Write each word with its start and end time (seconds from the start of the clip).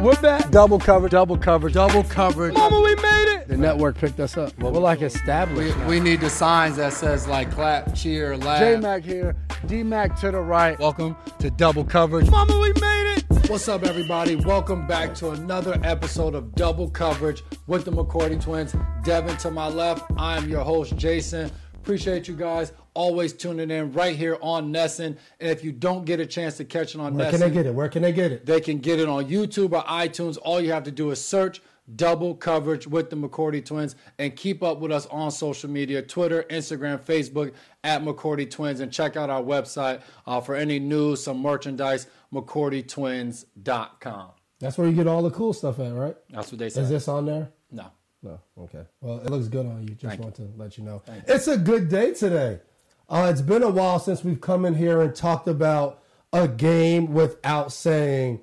We're 0.00 0.18
back. 0.22 0.50
Double 0.50 0.78
coverage, 0.78 1.12
double 1.12 1.36
coverage, 1.36 1.74
double 1.74 2.04
coverage. 2.04 2.54
Mama, 2.54 2.80
we 2.80 2.94
made 2.96 3.34
it. 3.36 3.48
The 3.48 3.56
network 3.58 3.98
picked 3.98 4.18
us 4.18 4.38
up. 4.38 4.58
Well, 4.58 4.72
We're 4.72 4.80
like 4.80 5.02
established. 5.02 5.76
We, 5.80 5.84
we 5.84 6.00
need 6.00 6.20
the 6.20 6.30
signs 6.30 6.76
that 6.76 6.94
says 6.94 7.26
like 7.26 7.50
clap, 7.50 7.94
cheer, 7.94 8.34
laugh. 8.38 8.60
J 8.60 8.76
Mac 8.78 9.02
here, 9.02 9.36
D 9.66 9.82
Mac 9.82 10.18
to 10.20 10.30
the 10.30 10.40
right. 10.40 10.78
Welcome 10.78 11.16
to 11.40 11.50
double 11.50 11.84
coverage. 11.84 12.30
Mama, 12.30 12.58
we 12.58 12.72
made 12.80 13.16
it. 13.18 13.50
What's 13.50 13.68
up, 13.68 13.84
everybody? 13.84 14.36
Welcome 14.36 14.86
back 14.86 15.14
to 15.16 15.30
another 15.32 15.78
episode 15.84 16.34
of 16.34 16.54
Double 16.54 16.88
Coverage 16.88 17.42
with 17.66 17.84
the 17.84 17.90
McCourty 17.92 18.40
Twins. 18.42 18.74
Devin 19.04 19.36
to 19.38 19.50
my 19.50 19.68
left. 19.68 20.10
I 20.16 20.38
am 20.38 20.48
your 20.48 20.64
host, 20.64 20.96
Jason. 20.96 21.50
Appreciate 21.82 22.28
you 22.28 22.34
guys 22.36 22.72
always 22.94 23.32
tuning 23.32 23.70
in 23.70 23.92
right 23.92 24.14
here 24.14 24.36
on 24.42 24.72
NESN. 24.72 25.16
And 25.40 25.50
if 25.50 25.64
you 25.64 25.72
don't 25.72 26.04
get 26.04 26.20
a 26.20 26.26
chance 26.26 26.56
to 26.58 26.64
catch 26.64 26.94
it 26.94 27.00
on 27.00 27.14
Where 27.14 27.26
NESN, 27.26 27.30
can 27.30 27.40
they 27.40 27.50
get 27.50 27.66
it? 27.66 27.74
Where 27.74 27.88
can 27.88 28.02
they 28.02 28.12
get 28.12 28.32
it? 28.32 28.44
They 28.46 28.60
can 28.60 28.78
get 28.78 29.00
it 29.00 29.08
on 29.08 29.24
YouTube 29.26 29.72
or 29.72 29.82
iTunes. 29.84 30.36
All 30.42 30.60
you 30.60 30.72
have 30.72 30.84
to 30.84 30.90
do 30.90 31.10
is 31.10 31.24
search 31.24 31.62
double 31.96 32.34
coverage 32.34 32.86
with 32.86 33.10
the 33.10 33.16
McCourty 33.16 33.64
twins 33.64 33.96
and 34.18 34.36
keep 34.36 34.62
up 34.62 34.78
with 34.78 34.92
us 34.92 35.06
on 35.06 35.30
social 35.30 35.70
media 35.70 36.02
Twitter, 36.02 36.44
Instagram, 36.50 37.00
Facebook 37.00 37.52
at 37.82 38.02
McCourty 38.02 38.48
Twins. 38.48 38.80
And 38.80 38.92
check 38.92 39.16
out 39.16 39.30
our 39.30 39.42
website 39.42 40.02
uh, 40.26 40.40
for 40.40 40.54
any 40.54 40.78
news, 40.78 41.24
some 41.24 41.40
merchandise, 41.40 42.06
McCourtyTwins.com. 42.32 44.30
That's 44.60 44.76
where 44.76 44.86
you 44.86 44.94
get 44.94 45.06
all 45.06 45.22
the 45.22 45.30
cool 45.30 45.54
stuff 45.54 45.78
at, 45.80 45.94
right? 45.94 46.14
That's 46.28 46.52
what 46.52 46.58
they 46.58 46.68
say. 46.68 46.82
Is 46.82 46.90
this 46.90 47.08
on 47.08 47.24
there? 47.24 47.50
No. 47.70 47.86
No. 48.22 48.38
Okay. 48.58 48.84
Well, 49.00 49.18
it 49.20 49.30
looks 49.30 49.48
good 49.48 49.66
on 49.66 49.82
you. 49.82 49.94
Just 49.94 50.02
Thank 50.02 50.20
want 50.20 50.34
to 50.36 50.48
let 50.56 50.76
you 50.76 50.84
know. 50.84 51.02
Thank 51.04 51.24
It's 51.26 51.48
a 51.48 51.56
good 51.56 51.88
day 51.88 52.12
today. 52.12 52.60
Uh, 53.08 53.28
it's 53.30 53.40
been 53.40 53.62
a 53.62 53.70
while 53.70 53.98
since 53.98 54.22
we've 54.22 54.40
come 54.40 54.64
in 54.64 54.74
here 54.74 55.00
and 55.00 55.14
talked 55.14 55.48
about 55.48 56.02
a 56.32 56.46
game 56.46 57.12
without 57.12 57.72
saying, 57.72 58.40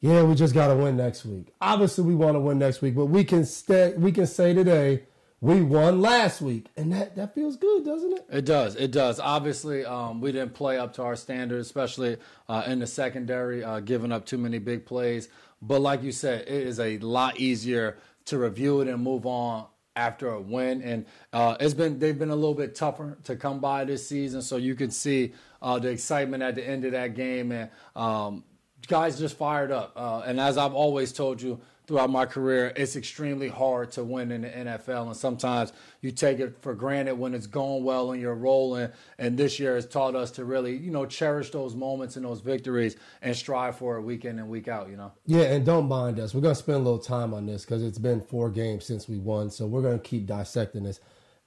"Yeah, 0.00 0.22
we 0.22 0.34
just 0.34 0.54
got 0.54 0.68
to 0.68 0.76
win 0.76 0.96
next 0.96 1.24
week." 1.24 1.52
Obviously, 1.60 2.04
we 2.04 2.14
want 2.14 2.34
to 2.34 2.40
win 2.40 2.58
next 2.58 2.80
week, 2.80 2.94
but 2.94 3.06
we 3.06 3.22
can 3.22 3.44
stay. 3.44 3.94
We 3.96 4.12
can 4.12 4.26
say 4.26 4.54
today 4.54 5.04
we 5.42 5.62
won 5.62 6.02
last 6.02 6.42
week, 6.42 6.66
and 6.76 6.92
that 6.92 7.16
that 7.16 7.34
feels 7.34 7.56
good, 7.56 7.84
doesn't 7.84 8.12
it? 8.12 8.26
It 8.30 8.44
does. 8.44 8.76
It 8.76 8.90
does. 8.90 9.20
Obviously, 9.20 9.84
um, 9.84 10.20
we 10.20 10.32
didn't 10.32 10.54
play 10.54 10.78
up 10.78 10.94
to 10.94 11.02
our 11.02 11.16
standards, 11.16 11.66
especially 11.66 12.16
uh, 12.48 12.64
in 12.66 12.80
the 12.80 12.86
secondary, 12.86 13.62
uh, 13.62 13.80
giving 13.80 14.10
up 14.10 14.26
too 14.26 14.38
many 14.38 14.58
big 14.58 14.84
plays. 14.84 15.28
But 15.62 15.80
like 15.80 16.02
you 16.02 16.12
said, 16.12 16.42
it 16.42 16.66
is 16.66 16.80
a 16.80 16.98
lot 16.98 17.38
easier 17.38 17.98
to 18.26 18.38
review 18.38 18.80
it 18.80 18.88
and 18.88 19.02
move 19.02 19.26
on 19.26 19.66
after 19.96 20.30
a 20.30 20.40
win. 20.40 20.82
And 20.82 21.06
uh, 21.32 21.56
it's 21.60 21.74
been 21.74 21.98
they've 21.98 22.18
been 22.18 22.30
a 22.30 22.36
little 22.36 22.54
bit 22.54 22.74
tougher 22.74 23.18
to 23.24 23.36
come 23.36 23.60
by 23.60 23.84
this 23.84 24.06
season, 24.06 24.42
so 24.42 24.56
you 24.56 24.74
can 24.74 24.90
see 24.90 25.32
uh, 25.62 25.78
the 25.78 25.88
excitement 25.88 26.42
at 26.42 26.54
the 26.54 26.66
end 26.66 26.84
of 26.84 26.92
that 26.92 27.14
game 27.14 27.52
and 27.52 27.70
um, 27.96 28.44
guys 28.88 29.18
just 29.18 29.36
fired 29.36 29.70
up. 29.70 29.92
Uh, 29.96 30.22
and 30.26 30.40
as 30.40 30.58
I've 30.58 30.74
always 30.74 31.12
told 31.12 31.40
you 31.40 31.60
throughout 31.86 32.10
my 32.10 32.24
career, 32.24 32.72
it's 32.76 32.94
extremely 32.94 33.48
hard 33.48 33.90
to 33.92 34.04
win 34.04 34.30
in 34.30 34.42
the 34.42 34.48
NFL. 34.48 35.06
And 35.06 35.16
sometimes 35.16 35.72
you 36.00 36.12
take 36.12 36.38
it 36.38 36.56
for 36.60 36.74
granted 36.74 37.16
when 37.16 37.34
it's 37.34 37.46
going 37.48 37.82
well 37.82 38.12
and 38.12 38.20
you're 38.20 38.34
rolling. 38.34 38.90
And 39.18 39.36
this 39.36 39.58
year 39.58 39.74
has 39.74 39.86
taught 39.86 40.14
us 40.14 40.30
to 40.32 40.44
really, 40.44 40.76
you 40.76 40.90
know, 40.90 41.04
cherish 41.04 41.50
those 41.50 41.74
moments 41.74 42.16
and 42.16 42.24
those 42.24 42.40
victories 42.40 42.96
and 43.22 43.34
strive 43.34 43.76
for 43.76 43.96
it 43.96 44.02
week 44.02 44.24
in 44.24 44.38
and 44.38 44.48
week 44.48 44.68
out, 44.68 44.88
you 44.88 44.96
know? 44.96 45.12
Yeah, 45.26 45.42
and 45.42 45.66
don't 45.66 45.88
mind 45.88 46.20
us. 46.20 46.32
We're 46.32 46.42
going 46.42 46.54
to 46.54 46.60
spend 46.60 46.76
a 46.76 46.82
little 46.82 46.98
time 46.98 47.34
on 47.34 47.46
this 47.46 47.64
because 47.64 47.82
it's 47.82 47.98
been 47.98 48.20
four 48.20 48.50
games 48.50 48.84
since 48.84 49.08
we 49.08 49.18
won. 49.18 49.50
So 49.50 49.66
we're 49.66 49.82
going 49.82 49.98
to 49.98 50.08
keep 50.08 50.26
dissecting 50.26 50.84
this. 50.84 51.00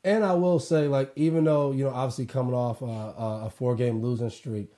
And 0.03 0.25
I 0.25 0.33
will 0.33 0.59
say, 0.59 0.89
like, 0.89 1.13
even 1.15 1.45
though, 1.45 1.71
you 1.71 1.85
know, 1.85 1.91
obviously 1.91 2.25
coming 2.25 2.53
off 2.53 2.81
a, 2.81 2.85
a 3.45 3.49
four 3.49 3.75
game 3.75 4.01
losing 4.01 4.29
streak, 4.29 4.69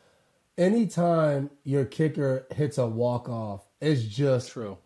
anytime 0.58 1.50
your 1.64 1.86
kicker 1.86 2.48
hits 2.54 2.78
a 2.78 2.88
walk 2.88 3.30
off, 3.30 3.66
it's 3.82 4.04
just 4.04 4.52
True. 4.52 4.78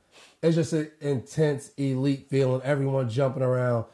It's 0.41 0.55
just 0.55 0.73
an 0.73 0.89
intense, 1.01 1.71
elite 1.77 2.27
feeling. 2.29 2.61
Everyone 2.63 3.09
jumping 3.09 3.43
around. 3.43 3.85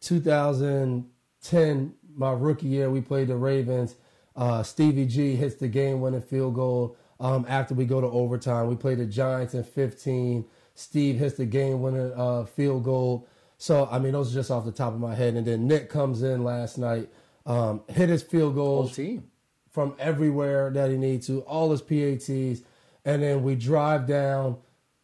2010, 0.00 1.94
my 2.14 2.32
rookie 2.32 2.66
year, 2.66 2.90
we 2.90 3.00
played 3.00 3.28
the 3.28 3.36
Ravens. 3.36 3.94
Uh, 4.36 4.62
Stevie 4.62 5.06
G 5.06 5.34
hits 5.36 5.54
the 5.56 5.68
game-winning 5.68 6.20
field 6.20 6.54
goal 6.54 6.96
um, 7.20 7.46
after 7.48 7.74
we 7.74 7.86
go 7.86 8.00
to 8.00 8.06
overtime. 8.06 8.68
We 8.68 8.76
played 8.76 8.98
the 8.98 9.06
Giants 9.06 9.54
in 9.54 9.64
15. 9.64 10.44
Steve 10.74 11.18
hits 11.18 11.36
the 11.36 11.46
game-winning 11.46 12.12
uh, 12.14 12.44
field 12.44 12.84
goal. 12.84 13.26
So 13.56 13.88
I 13.90 13.98
mean, 13.98 14.12
those 14.12 14.30
are 14.30 14.34
just 14.34 14.50
off 14.50 14.64
the 14.64 14.72
top 14.72 14.92
of 14.92 15.00
my 15.00 15.14
head. 15.14 15.34
And 15.34 15.46
then 15.46 15.66
Nick 15.66 15.88
comes 15.88 16.22
in 16.22 16.44
last 16.44 16.76
night, 16.76 17.08
um, 17.46 17.82
hit 17.88 18.08
his 18.08 18.22
field 18.22 18.54
Whole 18.54 18.64
goals 18.64 18.96
team. 18.96 19.30
From 19.74 19.92
everywhere 19.98 20.70
that 20.70 20.88
he 20.88 20.96
needs 20.96 21.26
to, 21.26 21.40
all 21.40 21.72
his 21.72 21.82
PATs, 21.82 22.62
and 23.04 23.22
then 23.22 23.42
we 23.42 23.56
drive 23.56 24.06
down. 24.06 24.56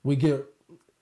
We 0.04 0.14
get 0.14 0.46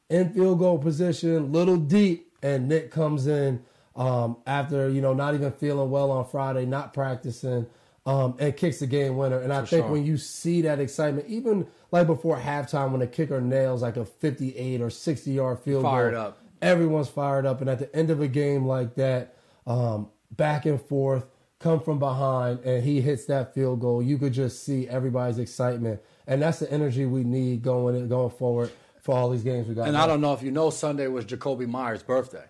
in 0.08 0.32
field 0.32 0.58
goal 0.58 0.78
position, 0.78 1.52
little 1.52 1.76
deep, 1.76 2.32
and 2.42 2.66
Nick 2.66 2.90
comes 2.90 3.26
in 3.26 3.62
um, 3.94 4.38
after 4.46 4.88
you 4.88 5.02
know 5.02 5.12
not 5.12 5.34
even 5.34 5.52
feeling 5.52 5.90
well 5.90 6.10
on 6.10 6.24
Friday, 6.24 6.64
not 6.64 6.94
practicing, 6.94 7.66
um, 8.06 8.36
and 8.38 8.56
kicks 8.56 8.78
the 8.78 8.86
game 8.86 9.18
winner. 9.18 9.38
And 9.38 9.52
I 9.52 9.58
think 9.58 9.84
sure. 9.84 9.92
when 9.92 10.06
you 10.06 10.16
see 10.16 10.62
that 10.62 10.80
excitement, 10.80 11.28
even 11.28 11.66
like 11.90 12.06
before 12.06 12.38
halftime, 12.38 12.90
when 12.90 13.00
the 13.00 13.06
kicker 13.06 13.38
nails 13.38 13.82
like 13.82 13.98
a 13.98 14.06
58 14.06 14.80
or 14.80 14.88
60 14.88 15.30
yard 15.30 15.58
field 15.60 15.82
Fired 15.82 16.12
goal, 16.12 16.22
up. 16.22 16.38
everyone's 16.62 17.08
fired 17.08 17.44
up. 17.44 17.60
And 17.60 17.68
at 17.68 17.78
the 17.80 17.94
end 17.94 18.08
of 18.08 18.22
a 18.22 18.28
game 18.28 18.64
like 18.64 18.94
that, 18.94 19.36
um, 19.66 20.08
back 20.30 20.64
and 20.64 20.80
forth, 20.80 21.26
come 21.58 21.80
from 21.80 21.98
behind, 21.98 22.60
and 22.60 22.82
he 22.84 23.00
hits 23.00 23.26
that 23.26 23.54
field 23.54 23.80
goal, 23.80 24.02
you 24.02 24.18
could 24.18 24.32
just 24.32 24.64
see 24.64 24.88
everybody's 24.88 25.38
excitement, 25.38 26.00
and 26.26 26.40
that's 26.42 26.60
the 26.60 26.70
energy 26.72 27.04
we 27.06 27.24
need 27.24 27.62
going 27.62 28.08
going 28.08 28.30
forward 28.30 28.70
for 29.00 29.16
all 29.16 29.30
these 29.30 29.42
games 29.42 29.66
we 29.68 29.74
got. 29.74 29.84
And 29.84 29.94
left. 29.94 30.04
I 30.04 30.06
don't 30.06 30.20
know 30.20 30.32
if 30.34 30.42
you 30.42 30.50
know, 30.50 30.70
Sunday 30.70 31.06
was 31.08 31.24
Jakobi 31.24 31.66
Meyers' 31.66 32.02
birthday. 32.02 32.44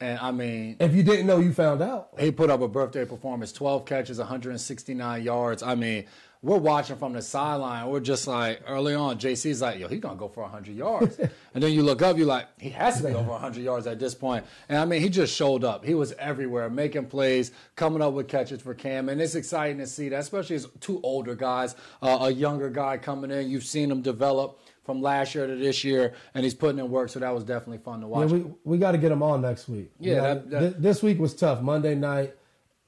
And 0.00 0.18
I 0.20 0.30
mean, 0.30 0.76
If 0.78 0.94
you 0.94 1.02
didn't 1.02 1.26
know, 1.26 1.40
you 1.40 1.52
found 1.52 1.82
out. 1.82 2.10
he 2.20 2.30
put 2.30 2.50
up 2.50 2.60
a 2.60 2.68
birthday 2.68 3.04
performance 3.04 3.50
12 3.52 3.84
catches 3.84 4.18
169 4.18 5.22
yards 5.24 5.60
i 5.64 5.74
mean 5.74 6.04
we're 6.40 6.56
watching 6.58 6.96
from 6.96 7.12
the 7.14 7.22
sideline. 7.22 7.88
We're 7.88 7.98
just 8.00 8.26
like 8.28 8.60
early 8.66 8.94
on 8.94 9.18
jc's 9.18 9.60
like 9.60 9.78
yo 9.80 9.88
he's 9.88 10.00
gonna 10.00 10.16
go 10.16 10.28
for 10.28 10.42
100 10.42 10.74
yards. 10.74 11.18
And 11.54 11.62
then 11.64 11.72
you 11.72 11.82
look 11.82 12.02
up 12.02 12.16
you're 12.16 12.26
like 12.26 12.46
he 12.58 12.70
has 12.70 12.98
to 13.00 13.08
be 13.08 13.14
over 13.14 13.30
100 13.30 13.60
yards 13.62 13.86
at 13.88 13.98
this 13.98 14.14
point. 14.14 14.44
and 14.68 14.78
i 14.78 14.84
mean 14.84 15.00
he 15.02 15.08
just 15.08 15.34
showed 15.34 15.64
up. 15.64 15.84
He 15.84 15.94
was 15.94 16.12
everywhere 16.12 16.70
making 16.70 17.06
plays 17.06 17.50
coming 17.74 18.00
up 18.02 18.12
with 18.12 18.28
catches 18.28 18.62
for 18.62 18.74
cam. 18.74 19.08
And 19.08 19.20
it's 19.20 19.34
exciting 19.34 19.78
to 19.78 19.86
see 19.86 20.08
that 20.10 20.20
especially 20.20 20.56
as 20.56 20.68
two 20.80 21.00
older 21.02 21.34
guys 21.34 21.74
uh, 22.02 22.18
a 22.22 22.30
younger 22.30 22.70
guy 22.70 22.98
coming 22.98 23.30
in. 23.32 23.50
You've 23.50 23.64
seen 23.64 23.90
him 23.90 24.02
develop 24.02 24.60
from 24.84 25.02
last 25.02 25.34
year 25.34 25.46
to 25.46 25.56
this 25.56 25.82
year 25.84 26.14
and 26.34 26.44
he's 26.44 26.54
putting 26.54 26.78
in 26.78 26.88
work. 26.90 27.08
So 27.08 27.18
that 27.18 27.34
was 27.34 27.42
definitely 27.44 27.78
fun 27.78 28.00
to 28.02 28.06
Yeah, 28.06 28.10
watch. 28.12 28.30
we 28.30 28.46
we 28.64 28.78
got 28.78 28.92
to 28.92 28.98
get 28.98 29.10
him 29.10 29.22
on 29.22 29.42
next 29.42 29.68
week. 29.68 29.90
Yeah, 29.98 30.20
that- 30.20 30.50
that- 30.50 30.74
thi- 30.74 30.80
this 30.80 31.02
week 31.02 31.18
was 31.18 31.34
tough. 31.34 31.60
Monday 31.60 31.94
night, 31.96 32.34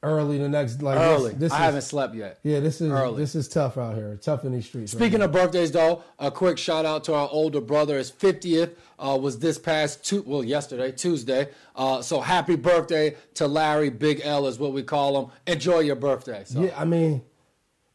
early 0.03 0.39
the 0.39 0.49
next 0.49 0.83
like 0.83 0.97
this- 0.99 1.05
early 1.21 1.33
This, 1.35 1.53
i 1.53 1.57
is, 1.57 1.61
haven't 1.63 1.83
slept 1.83 2.15
yet 2.15 2.39
Yeah, 2.43 2.61
this 2.61 2.81
is 2.81 2.91
early. 2.91 3.19
this 3.19 3.35
is 3.35 3.49
tough 3.49 3.77
out 3.77 3.97
here. 3.97 4.17
Tough 4.23 4.45
in 4.45 4.53
these 4.53 4.65
streets. 4.67 4.93
Speaking 4.93 5.19
now. 5.19 5.27
of 5.27 5.33
birthdays, 5.33 5.73
though, 5.73 6.03
a 6.19 6.31
quick 6.31 6.57
shout 6.59 6.87
out 6.87 7.05
to 7.05 7.15
our 7.15 7.29
older 7.31 7.61
brother. 7.61 7.99
His 7.99 8.11
50th 8.11 8.73
uh, 8.99 9.19
was 9.21 9.39
this 9.39 9.59
past 9.59 10.05
two, 10.05 10.23
well, 10.27 10.43
yesterday, 10.43 10.93
Tuesday. 10.93 11.49
Uh, 11.77 12.01
so 12.03 12.21
happy 12.21 12.57
birthday 12.57 13.15
to 13.35 13.47
Larry. 13.47 13.91
Big 13.91 14.21
L 14.25 14.47
is 14.47 14.59
what 14.59 14.73
we 14.73 14.83
call 14.83 15.23
him. 15.23 15.31
Enjoy 15.47 15.81
your 15.81 15.97
birthday. 15.97 16.45
So. 16.47 16.63
Yeah, 16.63 16.75
I 16.81 16.85
mean, 16.87 17.23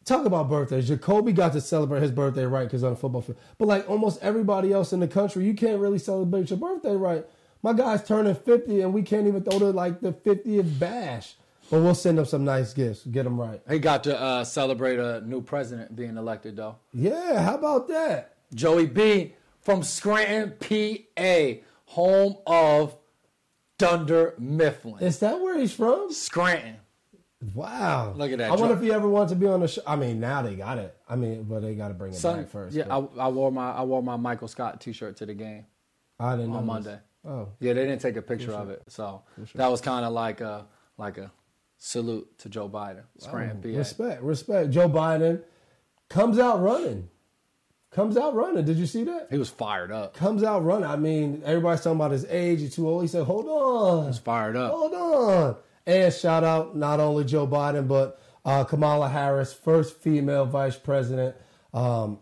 talk 0.04 0.26
about 0.26 0.48
birthdays. 0.48 0.90
Jakobi 0.90 1.34
got 1.34 1.54
to 1.54 1.62
celebrate 1.62 2.02
his 2.04 2.12
birthday 2.12 2.46
right 2.46 2.66
because 2.66 2.84
on 2.84 2.92
the 2.92 2.98
football 2.98 3.22
field. 3.22 3.40
But 3.58 3.68
like 3.68 3.90
almost 3.90 4.22
everybody 4.22 4.72
else 4.72 4.94
in 4.94 5.00
the 5.00 5.08
country, 5.08 5.44
you 5.46 5.56
can't 5.56 5.80
really 5.80 6.00
celebrate 6.00 6.52
your 6.52 6.60
birthday 6.60 6.96
right. 6.96 7.26
My 7.64 7.74
guy's 7.74 8.04
turning 8.04 8.36
50 8.36 8.82
and 8.82 8.94
we 8.94 9.02
can't 9.02 9.26
even 9.26 9.42
throw 9.44 9.58
the 9.58 9.74
like 9.74 10.02
the 10.02 10.14
50th 10.14 10.78
bash. 10.78 11.36
But 11.70 11.82
we'll 11.82 11.96
send 11.96 12.18
them 12.18 12.26
some 12.26 12.46
nice 12.46 12.74
gifts. 12.74 13.06
Get 13.06 13.24
them 13.24 13.40
right. 13.40 13.62
He 13.70 13.80
got 13.80 14.04
to 14.04 14.20
uh, 14.20 14.44
celebrate 14.44 15.00
a 15.00 15.22
new 15.22 15.42
president 15.42 15.96
being 15.96 16.16
elected, 16.18 16.56
though. 16.56 16.76
Yeah, 16.94 17.42
how 17.42 17.56
about 17.56 17.88
that? 17.88 18.36
Joey 18.54 18.86
B 18.86 19.34
from 19.62 19.82
Scranton, 19.82 20.54
PA, 20.60 21.62
home 21.86 22.38
of 22.46 22.96
Dunder 23.78 24.36
Mifflin. 24.38 25.04
Is 25.04 25.20
that 25.20 25.42
where 25.42 25.58
he's 25.58 25.74
from? 25.74 26.12
Scranton. 26.14 26.78
Wow. 27.54 28.14
Look 28.16 28.32
at 28.32 28.38
that. 28.38 28.52
I 28.52 28.56
wonder 28.56 28.76
if 28.76 28.82
he 28.82 28.92
ever 28.92 29.08
wants 29.08 29.32
to 29.34 29.36
be 29.38 29.48
on 29.48 29.60
the 29.60 29.68
show. 29.68 29.82
I 29.86 29.96
mean, 29.96 30.20
now 30.20 30.42
they 30.42 30.56
got 30.56 30.78
it. 30.78 30.96
I 31.10 31.16
mean, 31.16 31.44
but 31.44 31.62
they 31.62 31.76
got 31.76 31.90
to 31.90 31.94
bring 31.94 32.14
it 32.14 32.18
Son- 32.18 32.38
back 32.44 32.50
first. 32.50 32.76
yeah, 32.76 32.86
I, 32.90 32.98
I 33.20 33.28
wore 33.28 33.52
my 33.52 33.72
I 33.72 33.84
wore 33.84 34.02
my 34.02 34.16
Michael 34.16 34.48
Scott 34.48 34.82
T-shirt 34.82 35.18
to 35.18 35.26
the 35.26 35.34
game. 35.34 35.66
I, 36.20 36.36
didn't 36.36 36.52
know 36.52 36.58
on 36.58 36.62
this. 36.62 36.68
Monday. 36.68 37.00
Oh, 37.28 37.50
Yeah, 37.60 37.74
they 37.74 37.86
didn't 37.86 38.02
take 38.02 38.16
a 38.16 38.22
picture 38.22 38.54
of 38.54 38.70
it, 38.70 38.84
so 38.88 39.24
that 39.56 39.68
was 39.68 39.82
kind 39.82 40.06
of 40.06 40.14
like 40.14 40.42
a 40.42 40.66
like 40.98 41.18
a 41.18 41.32
salute 41.86 42.40
to 42.40 42.50
Joe 42.50 42.68
Biden, 42.68 43.04
Scranton, 43.20 43.62
PA. 43.62 43.78
respect, 43.78 44.24
respect. 44.24 44.72
Joe 44.72 44.90
Biden 44.90 45.44
comes 46.10 46.40
out 46.40 46.60
running. 46.62 47.10
Comes 47.92 48.18
out 48.18 48.34
running. 48.34 48.66
Did 48.66 48.78
you 48.78 48.88
see 48.88 49.04
that? 49.04 49.28
He 49.30 49.38
was 49.38 49.50
fired 49.50 49.92
up. 49.92 50.16
Comes 50.16 50.44
out 50.44 50.66
running. 50.66 50.90
I 50.90 50.96
mean, 50.96 51.44
everybody's 51.46 51.82
talking 51.82 51.98
about 51.98 52.12
his 52.12 52.26
age. 52.26 52.60
He's 52.60 52.76
too 52.76 52.90
old. 52.90 53.04
He 53.04 53.08
said, 53.08 53.24
"Hold 53.24 53.46
on." 53.48 54.02
He 54.04 54.08
was 54.08 54.18
fired 54.18 54.58
up. 54.58 54.72
Hold 54.72 54.94
on. 54.94 55.56
And 55.86 56.12
shout 56.12 56.44
out 56.44 56.76
not 56.76 57.00
only 57.00 57.24
Joe 57.24 57.48
Biden, 57.48 57.88
but 57.88 58.20
uh, 58.44 58.64
Kamala 58.64 59.08
Harris, 59.08 59.54
first 59.54 59.96
female 59.98 60.46
vice 60.46 60.76
president. 60.76 61.36
Um, 61.74 62.20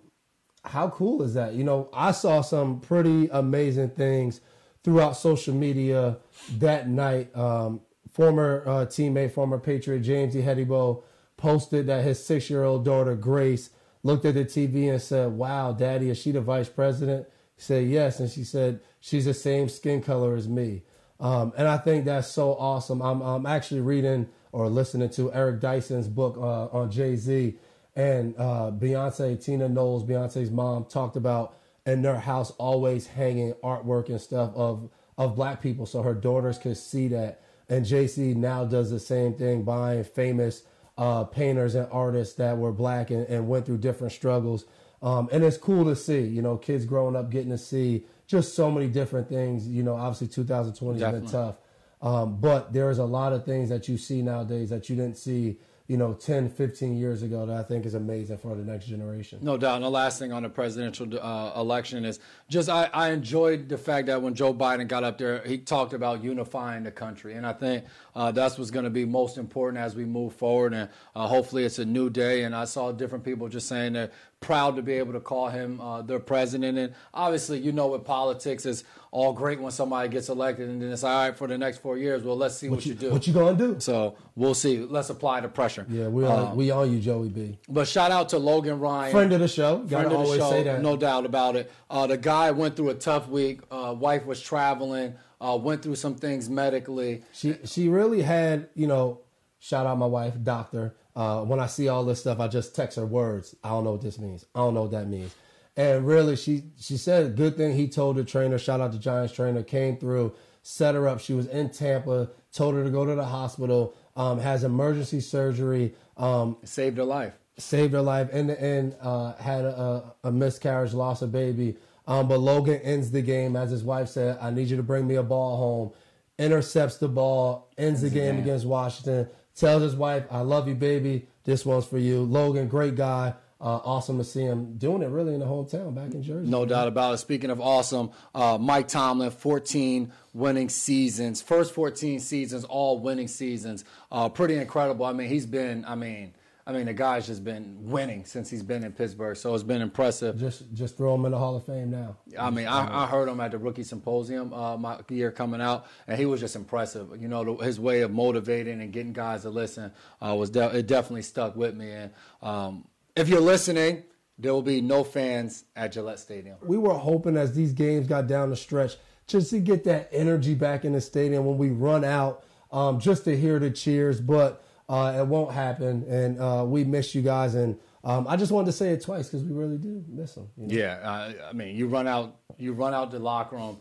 how 0.65 0.89
cool 0.89 1.24
is 1.24 1.33
that? 1.36 1.54
You 1.54 1.63
know, 1.63 1.89
I 1.94 2.12
saw 2.12 2.42
some 2.42 2.81
pretty 2.81 3.30
amazing 3.31 3.92
things 3.92 4.42
throughout 4.83 5.15
social 5.15 5.56
media 5.56 6.18
that 6.57 6.89
night. 6.89 7.36
Um, 7.36 7.81
former 8.13 8.63
uh, 8.65 8.86
teammate, 8.86 9.31
former 9.31 9.60
Patriot 9.60 10.00
James 10.00 10.36
E. 10.36 10.42
Hedibo 10.42 11.04
posted 11.36 11.88
that 11.88 12.04
his 12.04 12.24
six 12.24 12.50
year 12.50 12.63
old 12.63 12.86
daughter, 12.86 13.15
Grace, 13.15 13.71
looked 14.04 14.25
at 14.25 14.36
the 14.36 14.45
TV 14.45 14.89
and 14.89 15.01
said, 15.01 15.31
Wow, 15.31 15.71
daddy, 15.74 16.10
is 16.10 16.18
she 16.18 16.31
the 16.31 16.42
vice 16.42 16.69
president? 16.69 17.27
He 17.56 17.62
said, 17.62 17.88
Yes. 17.88 18.19
And 18.19 18.30
she 18.30 18.44
said, 18.44 18.80
She's 19.00 19.25
the 19.25 19.33
same 19.33 19.68
skin 19.68 20.01
color 20.01 20.36
as 20.36 20.48
me. 20.48 20.83
Um, 21.19 21.54
and 21.57 21.68
I 21.68 21.77
think 21.77 22.06
that's 22.06 22.27
so 22.27 22.54
awesome. 22.56 23.01
I'm, 23.01 23.21
I'm 23.21 23.45
actually 23.45 23.81
reading 23.81 24.30
or 24.51 24.69
listening 24.69 25.10
to 25.12 25.33
Eric 25.33 25.60
Dyson's 25.60 26.07
book 26.07 26.38
uh, 26.38 26.65
on 26.68 26.92
Jay 26.92 27.15
Z. 27.15 27.56
And 27.95 28.36
uh, 28.38 28.71
Beyonce, 28.71 29.44
Tina 29.44 29.69
Knowles, 29.69 30.04
Beyonce's 30.04 30.51
mom, 30.51 30.86
talked 30.86 31.15
about 31.15 31.57
in 31.86 32.01
their 32.01 32.19
house 32.19 32.51
always 32.51 33.07
hanging 33.07 33.54
artwork 33.63 34.10
and 34.10 34.19
stuff 34.19 34.51
of, 34.56 34.89
of 35.18 35.36
black 35.36 35.62
people 35.62 35.86
so 35.86 36.01
her 36.01 36.13
daughters 36.13 36.57
could 36.57 36.77
see 36.77 37.07
that. 37.10 37.43
And 37.69 37.86
JC 37.86 38.36
now 38.36 38.65
does 38.65 38.92
the 38.92 39.00
same 39.00 39.33
thing, 39.33 39.63
buying 39.63 40.04
famous 40.04 40.63
uh, 40.98 41.24
painters 41.24 41.75
and 41.75 41.88
artists 41.92 42.36
that 42.36 42.57
were 42.57 42.71
black 42.71 43.10
and, 43.10 43.25
and 43.27 43.48
went 43.48 43.65
through 43.65 43.77
different 43.77 44.13
struggles. 44.13 44.65
Um, 45.01 45.30
and 45.31 45.44
it's 45.44 45.57
cool 45.57 45.86
to 45.86 45.95
see, 45.95 46.21
you 46.21 46.42
know, 46.42 46.57
kids 46.57 46.86
growing 46.86 47.15
up 47.15 47.30
getting 47.30 47.50
to 47.50 47.57
see 47.57 48.06
just 48.27 48.56
so 48.56 48.71
many 48.71 48.88
different 48.88 49.27
things. 49.27 49.68
You 49.68 49.83
know, 49.83 49.95
obviously 49.95 50.27
2020 50.27 51.00
has 51.00 51.12
been 51.12 51.27
tough. 51.27 51.57
Um, 52.01 52.39
but 52.39 52.74
there 52.74 52.89
is 52.92 53.00
a 53.00 53.06
lot 53.06 53.33
of 53.33 53.45
things 53.45 53.69
that 53.69 53.88
you 53.88 53.98
see 53.98 54.21
nowadays 54.21 54.69
that 54.69 54.89
you 54.89 54.95
didn't 54.95 55.18
see, 55.18 55.57
you 55.88 55.98
know, 55.98 56.14
10, 56.14 56.50
15 56.50 56.98
years 56.98 57.24
ago 57.24 57.46
that 57.46 57.58
I 57.58 57.64
think 57.64 57.86
is 57.86 57.94
amazing 57.94 58.38
for 58.38 58.56
the 58.56 58.64
next 58.64 58.86
generation. 58.86 59.40
No 59.42 59.58
doubt. 59.58 59.76
And 59.76 59.84
the 59.84 59.90
last 59.90 60.18
thing 60.18 60.32
on 60.32 60.44
the 60.44 60.50
presidential 60.50 61.08
uh, 61.20 61.52
election 61.58 62.06
is 62.06 62.22
just 62.48 62.70
I, 62.70 62.90
I 62.94 63.12
enjoyed 63.12 63.68
the 63.68 63.78
fact 63.78 64.08
that 64.08 64.22
when 64.22 64.34
Joe 64.34 64.54
Biden 64.54 64.88
got 64.88 65.04
up 65.04 65.18
there, 65.18 65.44
he 65.46 65.58
talked 65.58 65.92
about 65.92 66.24
unifying 66.24 66.84
the 66.84 66.92
country. 66.92 67.34
And 67.34 67.46
I 67.46 67.52
think 67.52 67.84
uh, 68.16 68.32
that's 68.32 68.58
what's 68.58 68.72
going 68.72 68.86
to 68.86 68.92
be 68.92 69.04
most 69.04 69.38
important 69.38 69.84
as 69.84 69.94
we 69.94 70.06
move 70.06 70.34
forward. 70.36 70.74
And 70.74 70.90
uh, 71.16 71.28
hopefully 71.28 71.66
it's 71.66 71.80
a 71.80 71.86
new 71.86 72.10
day. 72.10 72.44
And 72.44 72.56
I 72.56 72.64
saw 72.64 72.94
different 72.94 73.26
people 73.26 73.50
just 73.50 73.68
saying 73.68 73.94
they're 73.94 74.12
proud 74.40 74.76
to 74.76 74.82
be 74.82 74.94
able 74.94 75.14
to 75.14 75.20
call 75.20 75.50
him 75.50 75.82
uh, 75.82 76.02
their 76.02 76.20
president. 76.20 76.78
And 76.78 76.94
obviously, 77.14 77.60
you 77.60 77.72
know, 77.72 77.88
with 77.88 78.04
politics, 78.04 78.66
it's 78.66 78.84
all 79.12 79.32
great 79.32 79.60
when 79.60 79.72
somebody 79.72 80.10
gets 80.10 80.30
elected 80.30 80.70
and 80.70 80.82
then 80.82 80.92
it's 80.92 81.04
all 81.04 81.28
right 81.28 81.38
for 81.38 81.48
the 81.48 81.58
next 81.58 81.78
four 81.80 81.98
years. 81.98 82.24
Well, 82.24 82.36
let's 82.36 82.58
see 82.58 82.70
what, 82.70 82.86
you, 82.86 82.94
do. 82.94 83.12
What 83.12 83.26
you 83.28 83.34
gonna 83.34 83.58
do? 83.58 83.80
so 83.80 84.16
we'll 84.36 84.54
see. 84.54 84.80
Let's 84.80 85.10
apply 85.10 85.42
the 85.42 85.48
pressure. 85.48 85.73
Yeah, 85.90 86.08
we 86.08 86.25
on, 86.25 86.56
we 86.56 86.72
on 86.72 86.92
you, 86.92 87.00
Joey 87.00 87.30
B. 87.30 87.58
But 87.70 87.88
shout 87.88 88.12
out 88.12 88.30
to 88.30 88.38
Logan 88.38 88.80
Ryan 88.80 89.12
Friend 89.12 89.34
of 89.34 89.40
the 89.40 89.48
show. 89.48 89.78
friend 89.78 89.90
Gotta 89.90 90.16
of 90.16 90.28
the 90.28 90.38
show, 90.38 90.50
say 90.50 90.64
that. 90.64 90.81
no 90.81 90.96
doubt 90.98 91.25
about 91.25 91.56
it. 91.56 91.72
Uh, 91.90 92.08
the 92.08 92.18
guy 92.18 92.52
went 92.52 92.75
through 92.75 92.90
a 92.90 92.96
tough 92.96 93.28
week. 93.28 93.62
Uh, 93.72 93.96
wife 93.98 94.25
was 94.25 94.42
traveling. 94.42 95.16
Uh, 95.42 95.58
went 95.58 95.81
through 95.81 95.96
some 95.96 96.16
things 96.16 96.50
medically. 96.50 97.22
She 97.34 97.58
she 97.66 97.90
really 97.90 98.22
had, 98.22 98.70
you 98.75 98.88
know, 98.88 99.20
shout 99.60 99.86
out 99.86 99.98
my 99.98 100.06
wife, 100.06 100.36
doctor. 100.42 100.96
Uh, 101.16 101.42
when 101.44 101.60
I 101.60 101.68
see 101.68 101.90
all 101.90 102.04
this 102.06 102.22
stuff, 102.22 102.40
I 102.40 102.48
just 102.48 102.75
text 102.75 102.98
her 102.98 103.06
words. 103.06 103.54
I 103.64 103.70
don't 103.70 103.84
know 103.84 103.92
what 103.92 104.02
this 104.02 104.18
means. 104.18 104.46
I 104.56 104.60
don't 104.60 104.74
know 104.74 104.84
what 104.84 104.92
that 104.92 105.08
means. 105.08 105.36
And 105.75 106.06
really, 106.08 106.36
she 106.36 106.64
she 106.80 106.98
said, 106.98 107.36
good 107.36 107.58
thing 107.58 107.75
he 107.75 107.88
told 107.88 108.16
the 108.16 108.24
trainer. 108.24 108.58
Shout 108.58 108.80
out 108.80 108.92
to 108.94 109.00
Giants 109.00 109.34
trainer. 109.34 109.64
Came 109.64 109.98
through, 109.98 110.34
set 110.62 110.96
her 110.96 111.08
up. 111.08 111.20
She 111.20 111.34
was 111.34 111.48
in 111.48 111.70
Tampa. 111.72 112.30
Told 112.54 112.75
her 112.75 112.84
to 112.84 112.90
go 112.92 113.06
to 113.06 113.16
the 113.16 113.25
hospital. 113.25 113.96
Um, 114.15 114.39
has 114.39 114.63
emergency 114.63 115.19
surgery. 115.21 115.94
Um, 116.18 116.57
saved 116.63 116.98
her 116.98 117.04
life. 117.04 117.33
saved 117.57 117.94
her 117.94 118.01
life 118.01 118.30
in 118.31 118.48
the 118.48 118.60
end 118.62 118.95
uh, 119.01 119.33
had 119.36 119.65
a, 119.65 120.13
a 120.24 120.31
miscarriage 120.31 120.94
lost 120.94 121.21
a 121.21 121.27
baby 121.27 121.75
um, 122.07 122.27
but 122.27 122.39
logan 122.39 122.80
ends 122.81 123.12
the 123.12 123.21
game 123.21 123.56
as 123.56 123.69
his 123.71 123.83
wife 123.83 124.07
said 124.10 124.38
i 124.42 124.50
need 124.50 124.68
you 124.68 124.77
to 124.77 124.83
bring 124.83 125.07
me 125.07 125.15
a 125.15 125.24
ball 125.24 125.57
home 125.57 125.92
intercepts 126.39 126.98
the 126.98 127.07
ball 127.07 127.69
ends 127.77 128.01
the 128.01 128.10
game 128.10 128.36
game. 128.36 128.44
against 128.44 128.65
washington 128.65 129.27
tells 129.56 129.81
his 129.83 129.95
wife 129.95 130.24
i 130.31 130.39
love 130.42 130.68
you 130.68 130.74
baby 130.75 131.27
this 131.44 131.63
one's 131.65 131.86
for 131.86 132.00
you 132.00 132.24
logan 132.24 132.68
great 132.68 132.95
guy 132.95 133.33
uh, 133.63 133.80
awesome 133.86 134.18
to 134.18 134.25
see 134.25 134.42
him 134.42 134.77
doing 134.77 135.01
it 135.01 135.07
really 135.07 135.33
in 135.33 135.39
the 135.39 135.45
hometown 135.45 135.95
back 135.95 136.13
in 136.13 136.21
jersey 136.21 136.50
No 136.50 136.65
doubt 136.65 136.89
about 136.89 137.13
it. 137.13 137.18
Speaking 137.19 137.50
of 137.50 137.62
awesome, 137.62 138.12
uh, 138.36 138.57
Mike 138.60 138.89
Tomlin, 138.89 139.31
14 139.31 140.12
winning 140.33 140.68
seasons, 140.68 141.42
first 141.42 141.74
14 141.74 142.19
seasons, 142.19 142.65
all 142.65 143.00
winning 143.00 143.30
seasons. 143.30 143.86
Uh, 144.12 144.27
pretty 144.27 144.57
incredible. 144.57 145.06
I 145.06 145.13
mean, 145.13 145.30
he's 145.30 145.45
been, 145.45 145.86
I 145.86 145.95
mean, 145.95 146.33
I 146.65 146.71
mean, 146.71 146.86
the 146.86 146.94
guy's 146.94 147.27
just 147.27 147.44
been 147.44 147.77
winning 147.89 148.24
since 148.25 148.50
he's 148.50 148.63
been 148.63 148.83
in 148.83 148.94
Pittsburgh. 148.94 149.36
So 149.36 149.54
it's 149.54 149.63
been 149.63 149.81
impressive. 149.81 150.38
just 150.38 150.63
just 150.74 150.95
throw 150.95 151.13
him 151.15 151.25
in 151.25 151.31
the 151.31 151.38
hall 151.38 151.56
of 151.57 151.65
fame 151.65 151.92
now 151.92 152.18
I 152.39 152.50
mean, 152.51 152.68
I, 152.68 153.04
I 153.04 153.07
heard 153.07 153.27
him 153.27 153.39
at 153.42 153.51
the 153.51 153.57
rookie 153.57 153.83
symposium 153.83 154.54
uh, 154.54 154.77
my 154.77 155.00
year 155.10 155.31
coming 155.31 155.60
out, 155.60 155.88
and 156.07 156.18
he 156.18 156.25
was 156.25 156.39
just 156.39 156.56
impressive. 156.56 157.21
You 157.21 157.27
know, 157.27 157.44
the, 157.44 157.63
his 157.65 157.80
way 157.80 158.01
of 158.01 158.12
motivating 158.12 158.81
and 158.81 158.94
getting 158.94 159.12
guys 159.13 159.42
to 159.42 159.50
listen 159.50 159.92
uh, 160.21 160.36
was 160.36 160.50
de- 160.50 160.77
it 160.77 160.88
definitely 160.88 161.24
stuck 161.24 161.56
with 161.57 161.75
me. 161.75 161.92
And 161.92 162.12
um, 162.42 162.86
if 163.15 163.30
you're 163.30 163.39
listening, 163.42 164.04
there 164.38 164.54
will 164.54 164.62
be 164.62 164.81
no 164.81 165.04
fans 165.04 165.65
at 165.75 165.92
Gillette 165.92 166.19
Stadium. 166.19 166.57
we 166.63 166.77
were 166.77 166.94
hoping 166.94 167.38
as 167.38 167.54
these 167.54 167.74
games 167.74 168.07
got 168.07 168.27
down 168.27 168.50
the 168.50 168.56
stretch 168.56 168.95
just 169.27 169.51
to 169.51 169.60
get 169.60 169.83
that 169.86 170.10
energy 170.12 170.54
back 170.56 170.83
in 170.86 170.94
the 170.94 171.01
stadium 171.01 171.45
when 171.45 171.57
we 171.57 171.69
run 171.69 172.04
out 172.04 172.44
um, 172.71 173.00
just 173.00 173.24
to 173.25 173.38
hear 173.38 173.60
the 173.60 173.69
cheers 173.69 174.19
but 174.19 174.63
uh, 174.89 175.13
it 175.19 175.27
won't 175.27 175.51
happen 175.54 176.04
and 176.10 176.39
uh, 176.42 176.63
we 176.68 176.83
miss 176.83 177.13
you 177.15 177.21
guys 177.21 177.56
and 177.56 177.80
um, 178.04 178.25
i 178.27 178.36
just 178.36 178.51
wanted 178.51 178.65
to 178.65 178.71
say 178.74 178.89
it 178.89 179.01
twice 179.01 179.27
because 179.30 179.44
we 179.45 179.54
really 179.54 179.77
do 179.77 180.04
miss 180.10 180.33
them 180.33 180.50
you 180.57 180.68
know? 180.68 180.74
Yeah, 180.74 180.94
uh, 181.04 181.31
I 181.50 181.54
mean, 181.54 181.75
you 181.75 181.88
run 181.88 182.08
out, 182.08 182.36
you 182.58 182.74
run 182.74 182.93
out 182.93 183.12
the 183.12 183.20
locker 183.20 183.55
room 183.55 183.79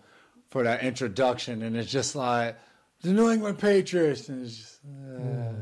for 0.51 0.63
that 0.63 0.83
introduction, 0.85 1.63
and 1.63 1.77
it's 1.77 1.91
just 1.91 2.15
like 2.15 2.57
the 3.01 3.11
New 3.11 3.31
England 3.31 3.59
Patriots. 3.59 4.29
And 4.29 4.45
it's 4.45 4.57
just, 4.57 4.81
uh. 4.85 5.53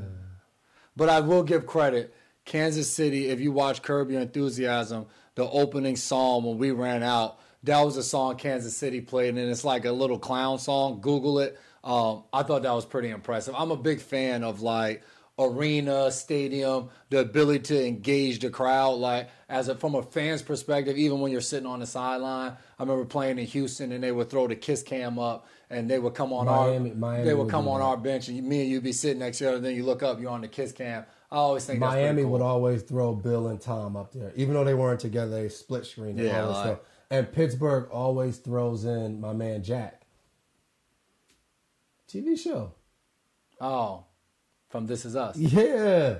But 0.96 1.08
I 1.08 1.20
will 1.20 1.42
give 1.44 1.66
credit, 1.66 2.12
Kansas 2.44 2.90
City. 2.90 3.28
If 3.28 3.40
you 3.40 3.52
watch 3.52 3.82
Curb 3.82 4.10
Your 4.10 4.20
Enthusiasm, 4.20 5.06
the 5.34 5.48
opening 5.48 5.96
song 5.96 6.44
when 6.44 6.58
we 6.58 6.70
ran 6.70 7.02
out, 7.02 7.38
that 7.64 7.80
was 7.82 7.96
a 7.96 8.02
song 8.02 8.36
Kansas 8.36 8.76
City 8.76 9.00
played, 9.00 9.28
and 9.36 9.38
it's 9.38 9.64
like 9.64 9.84
a 9.84 9.92
little 9.92 10.18
clown 10.18 10.58
song. 10.58 11.00
Google 11.00 11.38
it. 11.40 11.58
Um, 11.84 12.24
I 12.32 12.42
thought 12.42 12.62
that 12.62 12.72
was 12.72 12.84
pretty 12.86 13.10
impressive. 13.10 13.54
I'm 13.56 13.70
a 13.70 13.76
big 13.76 14.00
fan 14.00 14.44
of 14.44 14.62
like 14.62 15.02
arena, 15.38 16.10
stadium, 16.10 16.90
the 17.08 17.20
ability 17.20 17.60
to 17.60 17.86
engage 17.86 18.40
the 18.40 18.50
crowd. 18.50 18.94
Like 18.98 19.30
as 19.48 19.68
a 19.68 19.74
from 19.74 19.94
a 19.94 20.02
fan's 20.02 20.42
perspective, 20.42 20.96
even 20.98 21.20
when 21.20 21.32
you're 21.32 21.40
sitting 21.40 21.66
on 21.66 21.80
the 21.80 21.86
sideline. 21.86 22.52
I 22.78 22.82
remember 22.82 23.04
playing 23.04 23.38
in 23.38 23.46
Houston, 23.46 23.92
and 23.92 24.02
they 24.02 24.12
would 24.12 24.30
throw 24.30 24.46
the 24.48 24.56
kiss 24.56 24.82
cam 24.82 25.18
up, 25.18 25.46
and 25.68 25.90
they 25.90 25.98
would 25.98 26.14
come 26.14 26.32
on 26.32 26.46
Miami- 26.46 26.90
our 26.90 26.96
Miami 26.96 27.24
they 27.24 27.34
would 27.34 27.50
come 27.50 27.68
on 27.68 27.80
that. 27.80 27.86
our 27.86 27.96
bench, 27.96 28.28
and 28.28 28.42
me 28.42 28.62
and 28.62 28.70
you'd 28.70 28.82
be 28.82 28.92
sitting 28.92 29.18
next 29.18 29.38
to 29.38 29.44
each 29.44 29.48
other. 29.48 29.58
Then 29.60 29.76
you 29.76 29.84
look 29.84 30.02
up, 30.02 30.20
you're 30.20 30.30
on 30.30 30.40
the 30.40 30.48
kiss 30.48 30.72
cam. 30.72 31.04
I 31.32 31.36
always 31.36 31.64
think 31.64 31.80
that's 31.80 31.92
miami 31.92 32.22
cool. 32.22 32.32
would 32.32 32.42
always 32.42 32.82
throw 32.82 33.14
bill 33.14 33.48
and 33.48 33.60
tom 33.60 33.96
up 33.96 34.12
there 34.12 34.32
even 34.36 34.54
though 34.54 34.64
they 34.64 34.74
weren't 34.74 35.00
together 35.00 35.30
they 35.42 35.48
split 35.48 35.86
screen 35.86 36.18
it, 36.18 36.26
Yeah, 36.26 36.42
always 36.44 36.56
like- 36.70 36.84
and 37.10 37.32
pittsburgh 37.32 37.88
always 37.90 38.38
throws 38.38 38.84
in 38.84 39.20
my 39.20 39.32
man 39.32 39.62
jack 39.62 40.02
tv 42.08 42.38
show 42.38 42.72
Oh, 43.62 44.04
from 44.70 44.86
This 44.86 45.04
Is 45.04 45.14
Us. 45.14 45.36
Yeah. 45.36 46.16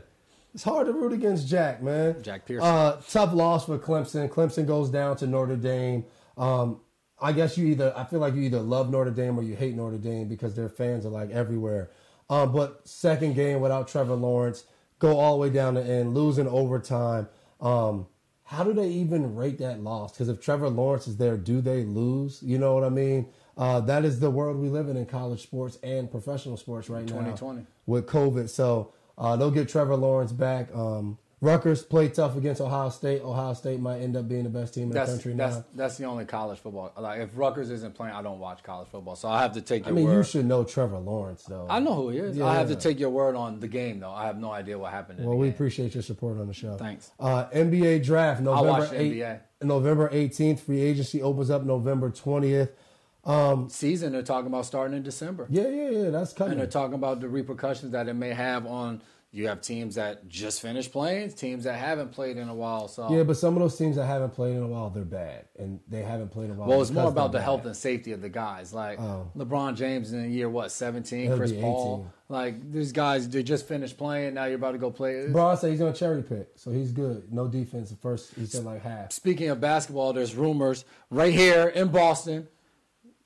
It's 0.53 0.63
hard 0.63 0.89
to 0.89 0.93
root 0.93 1.15
against 1.15 1.49
Jack, 1.49 1.83
man. 1.83 2.23
Jack 2.23 2.45
Pearson. 2.45 2.69
Uh, 2.69 3.01
tough 3.09 3.33
loss 3.33 3.65
for 3.65 3.79
Clemson. 3.79 4.29
Clemson 4.29 4.67
goes 4.67 4.91
down 4.91 5.17
to 5.17 5.27
Notre 5.27 5.57
Dame. 5.57 6.05
Um, 6.37 6.81
I 7.19 7.33
guess 7.33 7.57
you 7.57 7.67
either, 7.69 7.95
I 7.97 8.05
feel 8.05 8.19
like 8.19 8.35
you 8.35 8.43
either 8.43 8.61
love 8.61 8.91
Notre 8.91 9.11
Dame 9.11 9.39
or 9.39 9.43
you 9.43 9.57
hate 9.57 9.75
Notre 9.75 9.97
Dame 9.97 10.29
because 10.29 10.55
their 10.55 10.69
fans 10.69 11.07
are 11.07 11.11
like 11.11 11.31
everywhere. 11.31 11.91
Um, 12.29 12.53
but 12.53 12.87
second 12.87 13.35
game 13.37 13.61
without 13.63 13.89
Trevor 13.89 14.17
Lawrence, 14.17 14.65
go 15.01 15.19
all 15.19 15.33
the 15.35 15.41
way 15.41 15.51
down 15.51 15.75
to 15.75 15.83
end, 15.83 16.15
losing 16.15 16.47
overtime. 16.47 17.29
Um, 17.61 18.07
how 18.45 18.63
do 18.65 18.73
they 18.73 18.89
even 18.89 19.35
rate 19.35 19.59
that 19.59 19.83
loss? 19.83 20.13
Because 20.13 20.29
if 20.29 20.41
Trevor 20.41 20.69
Lawrence 20.69 21.07
is 21.09 21.17
there, 21.17 21.37
do 21.37 21.61
they 21.61 21.85
lose? 21.85 22.41
You 22.43 22.59
know 22.59 22.75
what 22.75 22.85
I 22.85 22.89
mean? 22.89 23.27
Uh, 23.57 23.81
that 23.81 24.05
is 24.05 24.21
the 24.21 24.31
world 24.31 24.57
we 24.57 24.69
live 24.69 24.89
in 24.89 24.97
in 24.97 25.07
college 25.07 25.43
sports 25.43 25.79
and 25.83 26.11
professional 26.11 26.57
sports 26.57 26.89
right 26.89 27.05
now 27.05 27.13
2020. 27.21 27.67
with 27.87 28.07
COVID. 28.07 28.49
So 28.49 28.93
Uh, 29.19 29.37
they'll 29.37 29.51
get 29.51 29.69
Trevor 29.69 29.97
Lawrence 29.97 30.33
back. 30.33 30.75
Um, 30.75 31.19
Rutgers 31.43 31.83
played 31.83 32.13
tough 32.13 32.37
against 32.37 32.61
Ohio 32.61 32.91
State. 32.91 33.23
Ohio 33.23 33.55
State 33.55 33.81
might 33.81 34.01
end 34.01 34.15
up 34.15 34.29
being 34.29 34.45
the 34.45 34.51
best 34.51 34.75
team 34.75 34.85
in 34.85 34.91
That's 34.91 35.11
the 35.13 35.17
country 35.17 35.33
that's 35.35 35.57
now. 35.57 35.65
that's 35.75 35.97
the 35.97 36.05
only 36.05 36.27
college 36.27 36.59
football. 36.59 36.93
Like 36.99 37.21
if 37.21 37.31
Rutgers 37.35 37.71
isn't 37.71 37.95
playing, 37.95 38.15
I 38.15 38.21
don't 38.21 38.39
watch 38.39 38.63
college 38.63 38.89
football. 38.89 39.17
So 39.17 39.27
I 39.29 39.41
have 39.41 39.53
to 39.55 39.63
take 39.63 39.85
Your 39.87 39.95
I 39.95 39.97
mean, 39.97 40.05
word. 40.05 40.17
you 40.19 40.23
should 40.23 40.45
know 40.45 40.65
Trevor 40.65 40.99
Lawrence, 40.99 41.45
though. 41.45 41.67
I 41.71 41.79
know 41.81 41.95
who 41.95 42.11
he 42.11 42.19
is. 42.19 42.39
I 42.43 42.57
have 42.57 42.69
to 42.69 42.77
take 42.77 43.01
your 43.01 43.09
word 43.09 43.37
on 43.37 43.59
the 43.59 43.69
game, 43.69 44.01
though. 44.01 44.11
I 44.11 44.27
have 44.27 44.39
no 44.39 44.51
idea 44.53 44.79
what 44.79 44.93
happened. 44.93 45.21
In 45.21 45.25
Well, 45.25 45.39
we 45.39 45.47
game. 45.47 45.55
appreciate 45.55 45.95
your 45.95 46.03
support 46.03 46.39
on 46.39 46.47
the 46.47 46.53
show. 46.53 46.77
Thanks. 46.77 47.11
Uh, 47.19 47.47
NBA 47.55 48.05
draft 48.05 48.43
November 48.43 48.69
watch 48.71 48.93
8 48.93 49.13
NBA. 49.13 49.41
November 49.63 50.11
18th. 50.11 50.61
Free 50.61 50.83
agency 50.83 51.23
opens 51.23 51.49
up 51.49 51.65
November 51.65 52.11
20th. 52.11 52.69
season. 53.71 54.13
They're 54.13 54.23
talking 54.23 54.49
about 54.49 54.67
starting 54.67 54.95
in 54.97 55.03
December, 55.03 55.47
Yeah, 55.49 55.69
yeah, 55.69 55.89
yeah. 55.91 56.11
That's 56.11 56.35
coming. 56.35 56.53
and 56.53 56.61
they're 56.61 56.67
talking 56.67 56.95
about 56.95 57.21
the 57.21 57.29
repercussions 57.31 57.93
that 57.93 58.09
it 58.09 58.15
may 58.15 58.31
have 58.35 58.67
on. 58.67 59.03
You 59.33 59.47
have 59.47 59.61
teams 59.61 59.95
that 59.95 60.27
just 60.27 60.61
finished 60.61 60.91
playing, 60.91 61.31
teams 61.35 61.63
that 61.63 61.75
haven't 61.75 62.11
played 62.11 62.37
in 62.37 62.49
a 62.49 62.55
while. 62.55 62.89
So 62.89 63.09
yeah, 63.13 63.23
but 63.23 63.37
some 63.37 63.55
of 63.55 63.61
those 63.61 63.77
teams 63.79 63.95
that 63.95 64.07
haven't 64.07 64.31
played 64.31 64.57
in 64.57 64.63
a 64.63 64.67
while, 64.67 64.91
they're 64.91 65.05
bad, 65.05 65.45
and 65.57 65.79
they 65.87 66.03
haven't 66.03 66.31
played 66.31 66.47
in 66.47 66.51
a 66.51 66.55
while. 66.55 66.69
Well, 66.69 66.83
it's 66.83 66.91
more 66.91 67.07
about 67.09 67.31
the 67.31 67.39
they're 67.39 67.45
health 67.45 67.65
and 67.65 67.77
safety 67.77 68.11
of 68.11 68.23
the 68.23 68.29
guys. 68.29 68.75
Like 68.75 68.99
Oh. 68.99 69.31
LeBron 69.37 69.77
James 69.77 70.13
in 70.13 70.25
the 70.25 70.29
year 70.29 70.49
what 70.49 70.73
seventeen, 70.73 71.27
He'll 71.27 71.37
Chris 71.37 71.53
Paul. 71.53 72.11
Like 72.29 72.73
these 72.73 72.91
guys, 72.91 73.29
they 73.29 73.45
just 73.45 73.69
finished 73.69 73.97
playing. 73.97 74.35
Now 74.35 74.47
you're 74.47 74.57
about 74.57 74.73
to 74.73 74.79
go 74.79 74.91
play. 74.91 75.29
Braun 75.29 75.57
said 75.57 75.71
he's 75.71 75.79
gonna 75.79 75.93
cherry 75.93 76.23
pick, 76.25 76.49
so 76.57 76.73
he's 76.73 76.91
good. 76.91 77.33
No 77.33 77.47
defense 77.47 77.93
at 77.93 78.01
first. 78.01 78.35
He 78.35 78.47
said 78.47 78.65
like 78.65 78.83
half. 78.83 79.13
Speaking 79.13 79.49
of 79.51 79.61
basketball, 79.61 80.13
there's 80.13 80.35
rumors 80.35 80.85
right 81.09 81.33
here 81.33 81.69
in 81.69 81.89
Boston 81.89 82.49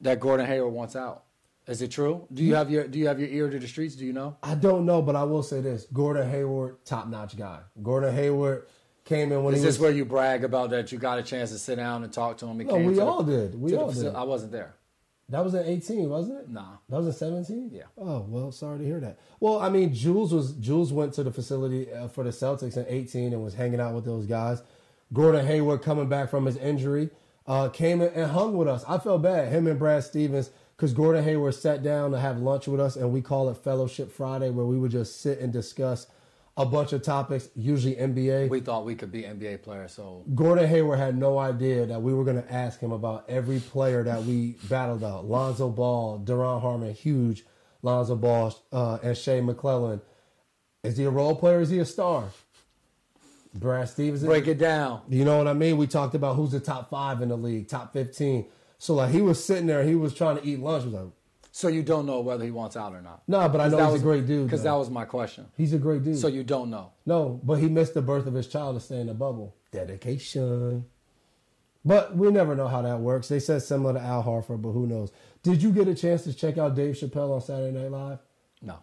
that 0.03 0.21
Gordon 0.21 0.45
Hayward 0.47 0.73
wants 0.75 0.97
out. 0.97 1.25
Is 1.66 1.80
it 1.80 1.90
true? 1.90 2.26
Do 2.33 2.42
you 2.44 2.54
have 2.56 2.71
your 2.71 2.87
Do 2.87 2.99
you 2.99 3.06
have 3.09 3.18
your 3.18 3.28
ear 3.28 3.49
to 3.49 3.59
the 3.59 3.66
streets? 3.66 3.94
Do 3.97 4.04
you 4.04 4.12
know? 4.12 4.37
I 4.42 4.54
don't 4.54 4.85
know, 4.85 5.00
but 5.00 5.16
I 5.16 5.25
will 5.25 5.42
say 5.42 5.61
this: 5.61 5.87
Gordon 5.92 6.30
Hayward, 6.30 6.85
top 6.85 7.09
notch 7.09 7.37
guy. 7.38 7.61
Gordon 7.83 8.14
Hayward 8.14 8.66
came 9.04 9.33
in 9.33 9.42
when 9.44 9.54
Is 9.54 9.61
he 9.61 9.66
this 9.66 9.76
was. 9.76 9.80
where 9.83 9.90
you 9.90 10.04
brag 10.04 10.44
about 10.44 10.71
that 10.71 10.92
you 10.92 10.99
got 10.99 11.18
a 11.18 11.23
chance 11.23 11.50
to 11.52 11.59
sit 11.59 11.76
down 11.76 12.04
and 12.04 12.12
talk 12.12 12.37
to 12.38 12.47
him? 12.47 12.59
He 12.61 12.66
No, 12.66 12.76
we 12.76 12.88
to 12.88 13.00
the- 13.00 13.06
all 13.06 13.23
did. 13.23 13.61
We 13.61 13.75
all 13.76 13.90
did. 13.90 14.14
I 14.14 14.25
wasn't 14.25 14.52
there. 14.52 14.75
That 15.30 15.42
was 15.42 15.54
in 15.54 15.64
18, 15.64 16.11
wasn't 16.11 16.40
it? 16.40 16.50
Nah. 16.50 16.76
That 16.90 16.99
was 16.99 17.06
in 17.06 17.12
17? 17.14 17.71
Yeah. 17.73 17.85
Oh, 17.97 18.26
well, 18.28 18.52
sorry 18.52 18.78
to 18.80 18.85
hear 18.85 19.00
that. 19.00 19.18
Well, 19.40 19.59
I 19.59 19.71
mean, 19.71 19.94
Jules 19.94 20.35
was 20.35 20.52
Jules 20.52 20.92
went 20.92 21.14
to 21.14 21.23
the 21.23 21.33
facility 21.33 21.90
uh, 21.90 22.09
for 22.09 22.25
the 22.25 22.30
Celtics 22.30 22.76
in 22.76 22.85
18 22.87 23.33
and 23.33 23.42
was 23.42 23.54
hanging 23.54 23.80
out 23.80 23.94
with 23.94 24.04
those 24.04 24.26
guys. 24.26 24.62
Gordon 25.14 25.47
Hayward 25.47 25.80
coming 25.80 26.11
back 26.11 26.28
from 26.28 26.44
his 26.44 26.59
injury 26.59 27.09
uh, 27.47 27.71
came 27.71 28.02
in 28.02 28.09
and 28.12 28.33
hung 28.33 28.54
with 28.54 28.68
us. 28.68 28.85
I 28.87 28.99
felt 28.99 29.23
bad, 29.23 29.50
him 29.50 29.66
and 29.66 29.78
Brad 29.78 30.04
Stevens, 30.04 30.50
because 30.76 30.93
Gordon 30.93 31.25
Hayward 31.25 31.54
sat 31.54 31.83
down 31.83 32.11
to 32.12 32.19
have 32.19 32.38
lunch 32.38 32.66
with 32.66 32.81
us, 32.81 32.97
and 32.97 33.12
we 33.12 33.23
call 33.23 33.49
it 33.49 33.57
Fellowship 33.59 34.11
Friday, 34.11 34.50
where 34.50 34.66
we 34.66 34.78
would 34.78 34.90
just 34.90 35.21
sit 35.21 35.38
and 35.40 35.52
discuss 35.52 36.07
a 36.57 36.64
bunch 36.64 36.93
of 36.93 37.02
topics, 37.02 37.49
usually 37.54 37.97
NBA. 37.97 38.49
We 38.49 38.61
thought 38.61 38.85
we 38.85 38.95
could 38.95 39.11
be 39.11 39.23
NBA 39.23 39.62
players, 39.62 39.93
so 39.93 40.25
Gordon 40.35 40.69
Hayward 40.69 40.99
had 40.99 41.16
no 41.16 41.38
idea 41.38 41.87
that 41.87 42.02
we 42.02 42.14
were 42.14 42.25
going 42.25 42.43
to 42.43 42.52
ask 42.52 42.81
him 42.81 42.93
about 42.93 43.25
every 43.28 43.61
player 43.61 44.02
that 44.04 44.23
we 44.25 44.57
battled 44.69 45.04
out. 45.04 45.26
Lonzo 45.26 45.69
Ball, 45.69 46.21
Duron 46.21 46.61
Harmon, 46.61 46.93
huge. 46.93 47.45
Lonzo 47.83 48.16
Ball 48.16 48.54
uh, 48.73 48.99
and 49.02 49.16
Shea 49.16 49.40
McClellin. 49.40 50.00
Is 50.83 50.97
he 50.97 51.04
a 51.04 51.11
role 51.11 51.37
player? 51.37 51.61
Is 51.61 51.71
he 51.71 51.78
a 51.78 51.85
star? 51.85 52.25
Brad 53.54 53.88
Stevens. 53.88 54.25
break 54.25 54.49
it 54.49 54.59
down. 54.59 55.02
You 55.09 55.25
know 55.25 55.38
what 55.38 55.47
I 55.47 55.52
mean? 55.52 55.76
We 55.76 55.87
talked 55.87 56.14
about 56.14 56.35
who's 56.35 56.50
the 56.52 56.61
top 56.61 56.90
five 56.90 57.23
in 57.23 57.28
the 57.28 57.37
league, 57.37 57.69
top 57.69 57.93
15. 57.93 58.47
So, 58.85 58.93
like, 58.93 59.12
he 59.12 59.23
was 59.23 59.43
sitting 59.43 59.64
there, 59.64 59.83
he 59.83 59.95
was 59.95 60.12
trying 60.12 60.37
to 60.37 60.45
eat 60.47 60.61
lunch. 60.61 60.83
He 60.85 60.91
was 60.91 61.00
like, 61.05 61.12
So 61.53 61.69
you 61.69 61.83
don't 61.83 62.05
know 62.05 62.21
whether 62.21 62.45
he 62.45 62.50
wants 62.50 62.76
out 62.76 62.93
or 62.93 63.00
not. 63.00 63.23
nah, 63.26 63.49
but 63.49 63.62
I 63.62 63.69
know 63.69 63.79
That 63.79 63.85
he's 63.85 63.93
was 63.95 64.03
a 64.03 64.05
great 64.05 64.26
dude. 64.26 64.47
Because 64.47 64.62
that 64.64 64.75
was 64.75 64.91
my 64.91 65.07
question. 65.07 65.47
He's 65.57 65.73
a 65.73 65.79
great 65.79 66.05
dude. 66.05 66.19
So 66.19 66.26
you 66.29 66.45
don't 66.45 66.69
know. 66.69 66.93
No, 67.07 67.41
but 67.43 67.55
he 67.61 67.71
missed 67.71 67.95
the 67.95 68.03
birth 68.03 68.26
of 68.26 68.35
his 68.35 68.47
child 68.47 68.76
to 68.76 68.81
stay 68.85 69.00
in 69.00 69.07
the 69.07 69.14
bubble. 69.14 69.57
Dedication. 69.73 70.85
But 71.83 72.14
we 72.14 72.31
never 72.31 72.55
know 72.55 72.69
how 72.69 72.83
that 72.83 73.00
works. 73.00 73.29
They 73.29 73.41
said 73.41 73.62
similar 73.62 73.95
to 73.95 74.00
Al 74.00 74.23
Horford, 74.23 74.61
but 74.61 74.73
who 74.73 74.87
knows? 74.87 75.11
Did 75.43 75.62
you 75.62 75.73
get 75.73 75.88
a 75.88 75.95
chance 75.95 76.25
to 76.25 76.35
check 76.35 76.59
out 76.59 76.75
Dave 76.75 76.95
Chappelle 76.95 77.33
on 77.35 77.41
Saturday 77.41 77.73
Night 77.73 77.91
Live? 77.91 78.19
No. 78.61 78.81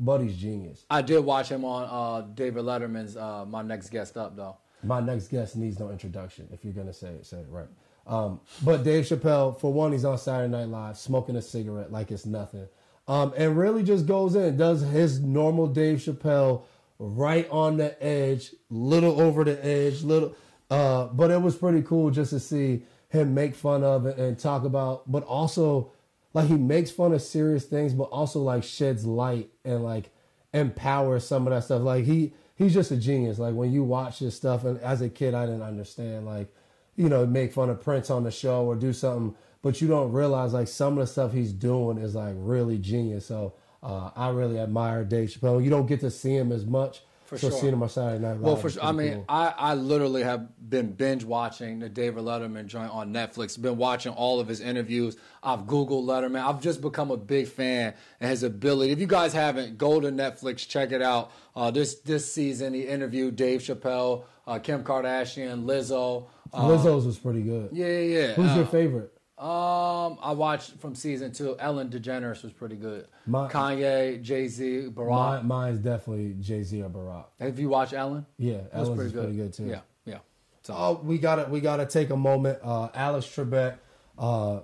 Buddy's 0.00 0.36
genius. 0.36 0.84
I 0.90 1.02
did 1.02 1.20
watch 1.20 1.48
him 1.48 1.64
on 1.64 1.84
uh, 1.84 2.26
David 2.34 2.64
Letterman's 2.64 3.16
uh, 3.16 3.44
My 3.44 3.62
Next 3.62 3.90
Guest 3.90 4.16
Up, 4.16 4.34
though. 4.34 4.56
My 4.82 4.98
next 5.00 5.28
guest 5.28 5.54
needs 5.56 5.78
no 5.78 5.90
introduction. 5.90 6.48
If 6.52 6.64
you're 6.64 6.72
gonna 6.74 6.92
say 6.92 7.08
it, 7.10 7.26
say 7.26 7.38
it 7.38 7.46
right. 7.48 7.68
Um, 8.08 8.40
but 8.64 8.84
Dave 8.84 9.04
Chappelle, 9.04 9.60
for 9.60 9.72
one, 9.72 9.92
he's 9.92 10.04
on 10.04 10.16
Saturday 10.16 10.50
Night 10.50 10.68
Live 10.68 10.96
smoking 10.96 11.36
a 11.36 11.42
cigarette 11.42 11.92
like 11.92 12.10
it's 12.10 12.24
nothing, 12.24 12.66
um, 13.06 13.34
and 13.36 13.56
really 13.56 13.82
just 13.82 14.06
goes 14.06 14.34
in, 14.34 14.56
does 14.56 14.80
his 14.80 15.20
normal 15.20 15.66
Dave 15.66 15.98
Chappelle 15.98 16.62
right 16.98 17.48
on 17.50 17.76
the 17.76 18.02
edge, 18.02 18.54
little 18.70 19.20
over 19.20 19.44
the 19.44 19.64
edge, 19.64 20.02
little. 20.02 20.34
Uh, 20.70 21.04
but 21.06 21.30
it 21.30 21.40
was 21.40 21.54
pretty 21.56 21.82
cool 21.82 22.10
just 22.10 22.30
to 22.30 22.40
see 22.40 22.82
him 23.10 23.34
make 23.34 23.54
fun 23.54 23.84
of 23.84 24.06
it 24.06 24.18
and 24.18 24.38
talk 24.38 24.64
about, 24.64 25.10
but 25.10 25.22
also 25.24 25.92
like 26.34 26.46
he 26.46 26.54
makes 26.54 26.90
fun 26.90 27.12
of 27.12 27.22
serious 27.22 27.64
things, 27.64 27.94
but 27.94 28.04
also 28.04 28.40
like 28.40 28.64
sheds 28.64 29.04
light 29.04 29.50
and 29.64 29.82
like 29.82 30.10
empowers 30.52 31.26
some 31.26 31.46
of 31.46 31.52
that 31.52 31.64
stuff. 31.64 31.82
Like 31.82 32.04
he 32.04 32.32
he's 32.56 32.74
just 32.74 32.90
a 32.90 32.96
genius. 32.96 33.38
Like 33.38 33.54
when 33.54 33.72
you 33.72 33.82
watch 33.82 34.18
his 34.18 34.34
stuff, 34.34 34.64
and 34.64 34.78
as 34.80 35.00
a 35.00 35.08
kid, 35.08 35.34
I 35.34 35.46
didn't 35.46 35.62
understand 35.62 36.26
like 36.26 36.52
you 36.98 37.08
know 37.08 37.24
make 37.24 37.52
fun 37.52 37.70
of 37.70 37.80
Prince 37.80 38.10
on 38.10 38.24
the 38.24 38.30
show 38.30 38.66
or 38.66 38.74
do 38.74 38.92
something, 38.92 39.34
but 39.62 39.80
you 39.80 39.88
don't 39.88 40.12
realize 40.12 40.52
like 40.52 40.68
some 40.68 40.98
of 40.98 40.98
the 40.98 41.06
stuff 41.06 41.32
he's 41.32 41.52
doing 41.52 41.96
is 41.96 42.14
like 42.14 42.34
really 42.36 42.76
genius. 42.76 43.24
So 43.24 43.54
uh, 43.82 44.10
I 44.16 44.30
really 44.30 44.58
admire 44.58 45.04
Dave 45.04 45.30
Chappelle. 45.30 45.62
You 45.62 45.70
don't 45.70 45.86
get 45.86 46.00
to 46.00 46.10
see 46.10 46.36
him 46.36 46.52
as 46.52 46.66
much. 46.66 47.02
For 47.26 47.36
so 47.36 47.50
sure. 47.50 47.60
seeing 47.60 47.74
him 47.74 47.82
on 47.82 47.90
Saturday 47.90 48.22
Night 48.22 48.30
Live. 48.30 48.40
Well, 48.40 48.56
for 48.56 48.70
sure. 48.70 48.82
I 48.82 48.90
mean, 48.92 49.12
cool. 49.16 49.24
I, 49.28 49.52
I 49.54 49.74
literally 49.74 50.22
have 50.22 50.48
been 50.70 50.92
binge 50.92 51.24
watching 51.24 51.78
the 51.78 51.90
David 51.90 52.24
Letterman 52.24 52.68
joint 52.68 52.90
on 52.90 53.12
Netflix. 53.12 53.60
Been 53.60 53.76
watching 53.76 54.12
all 54.12 54.40
of 54.40 54.48
his 54.48 54.62
interviews. 54.62 55.14
I've 55.42 55.64
Googled 55.66 56.06
Letterman. 56.06 56.40
I've 56.40 56.62
just 56.62 56.80
become 56.80 57.10
a 57.10 57.18
big 57.18 57.46
fan 57.48 57.92
and 58.18 58.30
his 58.30 58.44
ability. 58.44 58.92
If 58.92 58.98
you 58.98 59.06
guys 59.06 59.34
haven't, 59.34 59.76
go 59.76 60.00
to 60.00 60.08
Netflix, 60.08 60.66
check 60.66 60.90
it 60.90 61.02
out. 61.02 61.30
Uh, 61.54 61.70
this 61.70 61.96
this 61.96 62.32
season, 62.32 62.72
he 62.72 62.84
interviewed 62.84 63.36
Dave 63.36 63.60
Chappelle, 63.60 64.24
uh, 64.46 64.58
Kim 64.58 64.82
Kardashian, 64.82 65.66
Lizzo. 65.66 66.28
Uh, 66.52 66.62
Lizzo's 66.68 67.04
was 67.06 67.18
pretty 67.18 67.42
good. 67.42 67.70
yeah, 67.72 67.86
yeah, 67.86 68.18
yeah. 68.20 68.32
Who's 68.34 68.50
Uh, 68.52 68.56
your 68.56 68.66
favorite? 68.66 69.12
Um, 69.38 70.18
I 70.20 70.32
watched 70.32 70.78
from 70.80 70.94
season 70.96 71.32
two. 71.32 71.56
Ellen 71.60 71.90
DeGeneres 71.90 72.42
was 72.42 72.52
pretty 72.52 72.74
good. 72.74 73.06
My- 73.26 73.48
Kanye, 73.48 74.20
Jay 74.20 74.48
Z, 74.48 74.88
Barack. 74.92 75.08
Mine, 75.10 75.46
mine's 75.46 75.78
definitely 75.78 76.34
Jay 76.40 76.62
Z 76.64 76.82
or 76.82 76.90
Barack. 76.90 77.26
Have 77.38 77.58
you 77.58 77.68
watched 77.68 77.92
Ellen? 77.92 78.26
Yeah, 78.36 78.56
That 78.72 78.80
was 78.80 78.88
Ellen's 78.88 78.96
pretty 78.98 79.12
good. 79.12 79.22
pretty 79.24 79.36
good 79.36 79.52
too. 79.52 79.66
Yeah, 79.66 79.80
yeah. 80.06 80.18
So 80.62 80.74
Oh, 80.76 81.00
we 81.04 81.18
got 81.18 81.36
to 81.36 81.44
we 81.50 81.60
got 81.60 81.76
to 81.76 81.86
take 81.86 82.10
a 82.10 82.16
moment. 82.16 82.58
Uh, 82.64 82.88
Alex 82.94 83.26
Trebek, 83.26 83.78
uh, 84.18 84.60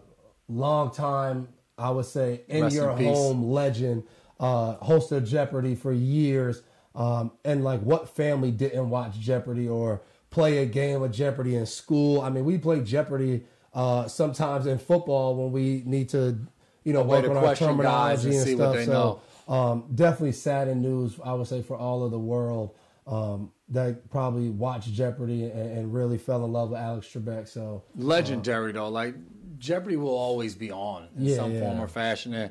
long 0.48 0.90
time, 0.92 1.48
I 1.78 1.90
would 1.90 2.06
say, 2.06 2.42
in 2.48 2.64
Rest 2.64 2.74
your 2.74 2.90
in 2.98 3.04
home 3.14 3.44
legend, 3.44 4.02
uh, 4.40 4.72
host 4.74 5.12
of 5.12 5.24
Jeopardy 5.24 5.76
for 5.76 5.92
years. 5.92 6.62
Um, 6.96 7.30
and 7.44 7.62
like, 7.64 7.80
what 7.80 8.08
family 8.08 8.50
didn't 8.50 8.90
watch 8.90 9.18
Jeopardy 9.20 9.68
or 9.68 10.02
play 10.34 10.58
a 10.58 10.66
game 10.66 11.00
of 11.00 11.12
Jeopardy 11.12 11.54
in 11.54 11.64
school? 11.64 12.20
I 12.20 12.28
mean, 12.28 12.44
we 12.44 12.58
play 12.58 12.80
Jeopardy 12.80 13.44
uh, 13.72 14.08
sometimes 14.08 14.66
in 14.66 14.78
football 14.78 15.36
when 15.36 15.52
we 15.52 15.84
need 15.86 16.08
to, 16.10 16.36
you 16.82 16.92
know, 16.92 17.04
work 17.04 17.24
on 17.28 17.36
our 17.36 17.54
terminology 17.54 18.36
and 18.36 18.48
and, 18.48 18.56
stuff. 18.58 18.84
so, 18.84 19.20
um, 19.46 19.84
definitely 19.94 20.32
sad 20.32 20.66
in 20.66 20.82
news, 20.82 21.20
I 21.24 21.34
would 21.34 21.46
say, 21.46 21.62
for 21.62 21.76
all 21.76 22.04
of 22.04 22.10
the 22.10 22.18
world 22.18 22.74
um, 23.06 23.52
that 23.68 24.10
probably 24.10 24.50
watched 24.50 24.92
Jeopardy 24.92 25.44
and, 25.44 25.78
and 25.78 25.94
really 25.94 26.18
fell 26.18 26.44
in 26.44 26.52
love 26.52 26.70
with 26.70 26.80
Alex 26.80 27.06
Trebek. 27.06 27.46
So 27.46 27.84
legendary 27.94 28.72
though. 28.72 28.88
Like 28.88 29.14
Jeopardy 29.58 29.96
will 29.96 30.16
always 30.16 30.54
be 30.56 30.72
on 30.72 31.08
in 31.16 31.26
Yeah, 31.26 31.36
some 31.36 31.52
yeah. 31.52 31.60
form 31.60 31.80
or 31.80 31.86
fashion. 31.88 32.34
And 32.34 32.50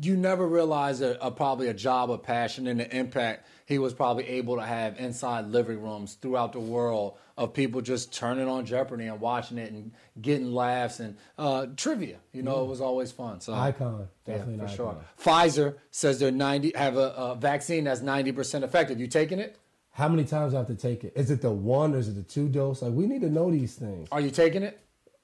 you 0.00 0.16
never 0.16 0.46
realize 0.46 1.00
a, 1.00 1.16
a 1.20 1.30
probably 1.30 1.68
a 1.68 1.74
job 1.74 2.10
of 2.10 2.22
passion 2.22 2.66
and 2.66 2.80
the 2.80 2.96
impact 2.96 3.46
he 3.64 3.78
was 3.78 3.94
probably 3.94 4.26
able 4.28 4.56
to 4.56 4.62
have 4.62 4.98
inside 4.98 5.46
living 5.46 5.82
rooms 5.82 6.14
throughout 6.14 6.52
the 6.52 6.60
world 6.60 7.16
of 7.36 7.52
people 7.52 7.80
just 7.80 8.12
turning 8.12 8.48
on 8.48 8.64
Jeopardy 8.64 9.06
and 9.06 9.20
watching 9.20 9.58
it 9.58 9.72
and 9.72 9.92
getting 10.20 10.52
laughs 10.52 11.00
and 11.00 11.16
uh, 11.36 11.66
trivia. 11.76 12.18
You 12.32 12.42
know, 12.42 12.62
it 12.62 12.68
was 12.68 12.80
always 12.80 13.12
fun. 13.12 13.40
So 13.40 13.54
icon, 13.54 14.08
definitely 14.24 14.56
yeah, 14.56 14.66
for 14.66 14.76
sure. 14.76 14.96
Pfizer 15.20 15.76
says 15.90 16.18
they're 16.18 16.30
ninety 16.30 16.72
have 16.74 16.96
a, 16.96 17.12
a 17.16 17.34
vaccine 17.34 17.84
that's 17.84 18.00
ninety 18.00 18.32
percent 18.32 18.64
effective. 18.64 19.00
You 19.00 19.06
taking 19.06 19.38
it? 19.38 19.58
How 19.90 20.08
many 20.08 20.24
times 20.24 20.52
do 20.52 20.58
I 20.58 20.60
have 20.60 20.68
to 20.68 20.74
take 20.74 21.04
it? 21.04 21.14
Is 21.16 21.30
it 21.30 21.40
the 21.40 21.50
one 21.50 21.94
or 21.94 21.98
is 21.98 22.08
it 22.08 22.16
the 22.16 22.22
two 22.22 22.48
dose? 22.48 22.82
Like 22.82 22.92
we 22.92 23.06
need 23.06 23.22
to 23.22 23.30
know 23.30 23.50
these 23.50 23.74
things. 23.74 24.08
Are 24.12 24.20
you 24.20 24.30
taking 24.30 24.62
it? 24.62 24.78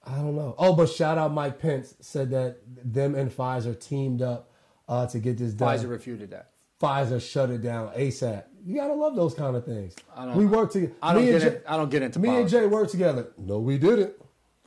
I 0.04 0.16
don't 0.16 0.34
know. 0.34 0.54
Oh, 0.58 0.74
but 0.74 0.88
shout 0.88 1.16
out 1.16 1.32
Mike 1.32 1.60
Pence 1.60 1.94
said 2.00 2.30
that 2.30 2.58
them 2.66 3.14
and 3.14 3.30
Pfizer 3.30 3.78
teamed 3.78 4.20
up 4.20 4.50
uh, 4.88 5.06
to 5.06 5.18
get 5.18 5.38
this 5.38 5.52
done. 5.52 5.76
Pfizer 5.78 5.88
refuted 5.90 6.30
that. 6.30 6.50
Pfizer 6.80 7.20
shut 7.20 7.50
it 7.50 7.62
down 7.62 7.88
ASAP. 7.94 8.44
You 8.64 8.76
gotta 8.76 8.94
love 8.94 9.14
those 9.16 9.34
kind 9.34 9.56
of 9.56 9.64
things. 9.64 9.94
I 10.16 10.24
don't- 10.26 10.36
we 10.36 10.46
work 10.46 10.72
together. 10.72 10.92
I 11.02 11.12
don't 11.12 11.24
me 11.24 11.30
get 11.32 11.40
Jay- 11.42 11.46
it. 11.48 11.64
I 11.68 11.76
don't 11.76 11.90
get 11.90 12.02
into 12.02 12.18
Me 12.18 12.28
and. 12.40 12.48
Jay 12.48 12.66
work 12.66 12.88
together. 12.90 13.28
No, 13.38 13.58
we 13.58 13.78
didn't. 13.78 14.14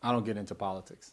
I 0.03 0.12
don't 0.12 0.25
get 0.25 0.38
into 0.38 0.55
politics. 0.55 1.12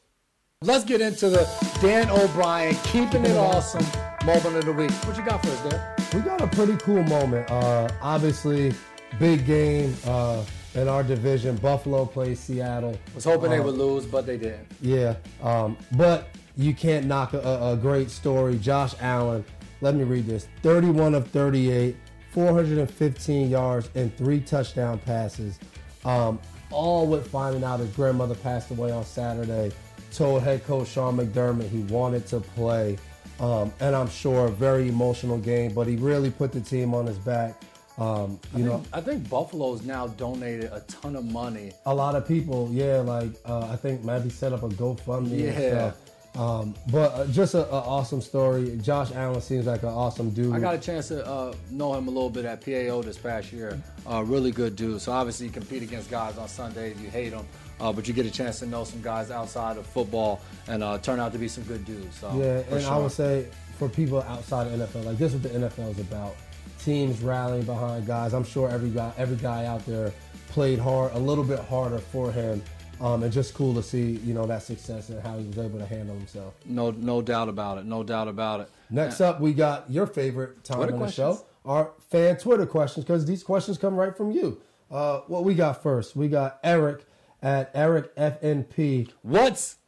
Let's 0.63 0.85
get 0.85 1.01
into 1.01 1.29
the 1.29 1.49
Dan 1.81 2.09
O'Brien 2.11 2.75
keeping 2.85 3.25
it 3.25 3.37
awesome 3.37 3.85
moment 4.25 4.57
of 4.59 4.65
the 4.65 4.73
week. 4.73 4.93
What 5.07 5.17
you 5.17 5.25
got 5.25 5.45
for 5.45 5.51
us, 5.51 5.71
Dan? 5.71 5.97
We 6.15 6.21
got 6.21 6.41
a 6.41 6.47
pretty 6.47 6.77
cool 6.77 7.03
moment. 7.05 7.51
Uh, 7.51 7.89
obviously, 8.01 8.73
big 9.19 9.45
game 9.45 9.93
uh, 10.07 10.45
in 10.75 10.87
our 10.87 11.03
division. 11.03 11.57
Buffalo 11.57 12.05
plays 12.05 12.39
Seattle. 12.39 12.97
Was 13.15 13.25
hoping 13.25 13.51
they 13.51 13.59
Um, 13.59 13.65
would 13.67 13.75
lose, 13.77 14.07
but 14.07 14.25
they 14.25 14.37
didn't. 14.37 14.67
Yeah, 14.81 15.17
um, 15.43 15.77
but 15.97 16.29
you 16.57 16.75
can't 16.75 17.07
knock 17.07 17.33
a, 17.35 17.39
a 17.73 17.79
great 17.81 18.11
story. 18.11 18.59
Josh 18.59 18.95
Allen, 19.01 19.45
let 19.81 19.95
me 19.95 20.05
read 20.05 20.27
this 20.27 20.49
31 20.63 21.15
of 21.15 21.29
38, 21.29 21.97
415 22.31 23.51
yards, 23.51 23.91
and 23.95 24.17
three 24.17 24.41
touchdown 24.41 24.99
passes. 24.99 25.59
Um, 26.05 26.39
all 26.71 27.07
with 27.07 27.29
finding 27.31 27.65
out 27.65 27.81
his 27.81 27.91
grandmother 27.91 28.35
passed 28.35 28.71
away 28.71 28.91
on 28.91 29.05
Saturday. 29.05 29.73
Told 30.13 30.43
head 30.43 30.65
coach 30.65 30.89
Sean 30.89 31.17
McDermott 31.17 31.69
he 31.69 31.83
wanted 31.85 32.27
to 32.29 32.41
play. 32.41 32.99
Um, 33.41 33.73
and 33.81 33.97
I'm 33.97 34.09
sure 34.09 34.47
a 34.47 34.51
very 34.51 34.89
emotional 34.89 35.39
game, 35.39 35.73
but 35.75 35.87
he 35.87 35.97
really 35.97 36.31
put 36.31 36.53
the 36.53 36.61
team 36.61 36.95
on 36.95 37.07
his 37.07 37.19
back. 37.19 37.61
Um, 37.99 38.39
you 38.57 38.65
know, 38.65 38.83
I 38.93 39.01
think 39.01 39.29
Buffalo's 39.29 39.83
now 39.83 40.07
donated 40.07 40.71
a 40.73 40.81
ton 40.81 41.15
of 41.15 41.25
money. 41.25 41.73
a 41.85 41.95
lot 41.95 42.15
of 42.15 42.27
people, 42.27 42.69
yeah, 42.73 42.99
like 42.99 43.31
uh, 43.45 43.69
I 43.71 43.77
think 43.77 44.03
maybe 44.03 44.31
set 44.31 44.53
up 44.53 44.63
a 44.63 44.69
GoFundMe. 44.69 45.31
and 45.31 45.33
Yeah. 45.33 45.93
Um, 46.35 46.75
but 46.91 47.13
uh, 47.13 47.27
just 47.27 47.55
an 47.55 47.67
awesome 47.71 48.23
story. 48.23 48.79
Josh 48.83 49.13
Allen 49.13 49.41
seems 49.43 49.67
like 49.67 49.83
an 49.83 49.91
awesome 49.91 50.31
dude. 50.31 50.55
I 50.55 50.61
got 50.61 50.75
a 50.75 50.79
chance 50.79 51.09
to 51.09 51.27
uh, 51.27 51.53
know 51.71 51.95
him 51.95 52.09
a 52.09 52.11
little 52.11 52.31
bit 52.31 52.47
at 52.47 52.65
PAO 52.65 53.03
this 53.03 53.19
past 53.19 53.53
year. 53.53 53.79
Uh, 54.11 54.23
really 54.25 54.51
good 54.51 54.75
dude. 54.75 55.01
So 55.03 55.13
obviously 55.13 55.47
you 55.47 55.53
compete 55.53 55.83
against 55.83 56.11
guys 56.11 56.39
on 56.39 56.49
Sundays, 56.49 56.99
you 57.01 57.11
hate 57.11 57.31
them, 57.31 57.47
uh, 57.81 57.93
but 57.93 58.09
you 58.09 58.15
get 58.15 58.25
a 58.25 58.31
chance 58.31 58.61
to 58.61 58.67
know 58.67 58.85
some 58.85 59.03
guys 59.03 59.31
outside 59.31 59.77
of 59.77 59.87
football 59.87 60.41
and 60.69 60.83
uh, 60.83 60.97
turn 60.99 61.21
out 61.21 61.33
to 61.33 61.39
be 61.39 61.49
some 61.49 61.65
good 61.65 61.85
dudes. 61.85 62.19
So, 62.19 62.35
yeah, 62.39 62.63
and 62.75 62.87
I 62.87 62.97
would 62.97 63.13
say 63.13 63.47
for 63.79 63.89
people 63.89 64.23
outside 64.23 64.69
of 64.69 64.73
NFL, 64.73 65.05
like 65.05 65.19
this 65.19 65.35
is 65.35 65.43
what 65.43 65.53
the 65.53 65.59
NFL 65.59 65.91
is 65.91 65.99
about. 65.99 66.35
Teams 66.83 67.21
rallying 67.21 67.65
behind 67.65 68.07
guys. 68.07 68.33
I'm 68.33 68.45
sure 68.45 68.71
every 68.71 68.91
guy, 68.91 69.13
every 69.19 69.37
guy 69.37 69.67
out 69.67 69.85
there 69.85 70.13
played 70.49 70.79
hard, 70.79 71.13
a 71.13 71.19
little 71.19 71.45
bit 71.45 71.61
harder 71.61 71.99
for 71.99 72.33
him. 72.33 72.63
Um, 73.03 73.25
and 73.25 73.33
just 73.33 73.53
cool 73.55 73.75
to 73.75 73.83
see, 73.83 74.13
you 74.25 74.33
know, 74.33 74.47
that 74.47 74.63
success 74.63 75.09
and 75.09 75.21
how 75.21 75.37
he 75.37 75.45
was 75.45 75.59
able 75.59 75.81
to 75.81 75.87
handle 75.87 76.15
himself. 76.15 76.55
no, 76.65 76.93
no 76.93 77.21
doubt 77.21 77.49
about 77.49 77.79
it. 77.79 77.85
No 77.85 78.05
doubt 78.05 78.29
about 78.29 78.61
it. 78.61 78.71
Next 78.91 79.21
up, 79.21 79.41
we 79.41 79.53
got 79.53 79.91
your 79.91 80.07
favorite 80.07 80.63
time 80.63 80.77
Twitter 80.77 80.93
in 80.93 80.99
the 80.99 81.05
questions? 81.07 81.39
show, 81.39 81.45
our 81.65 81.91
fan 82.11 82.37
Twitter 82.37 82.65
questions, 82.65 83.05
because 83.05 83.27
these 83.27 83.43
questions 83.43 83.77
come 83.77 83.97
right 83.97 84.17
from 84.17 84.31
you. 84.31 84.61
Uh, 84.89 85.21
what 85.27 85.43
we 85.43 85.55
got 85.55 85.83
first? 85.83 86.15
We 86.15 86.29
got 86.29 86.61
Eric 86.63 87.05
at 87.43 87.71
Eric 87.75 88.15
FNP. 88.15 89.11
What's 89.23 89.79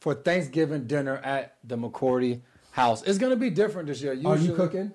for 0.00 0.14
Thanksgiving 0.14 0.86
dinner 0.86 1.18
at 1.18 1.56
the 1.62 1.76
McCourty 1.76 2.40
house? 2.72 3.02
It's 3.02 3.18
going 3.18 3.30
to 3.30 3.36
be 3.36 3.50
different 3.50 3.86
this 3.86 4.02
year. 4.02 4.12
Are 4.24 4.36
you 4.36 4.54
cooking? 4.54 4.94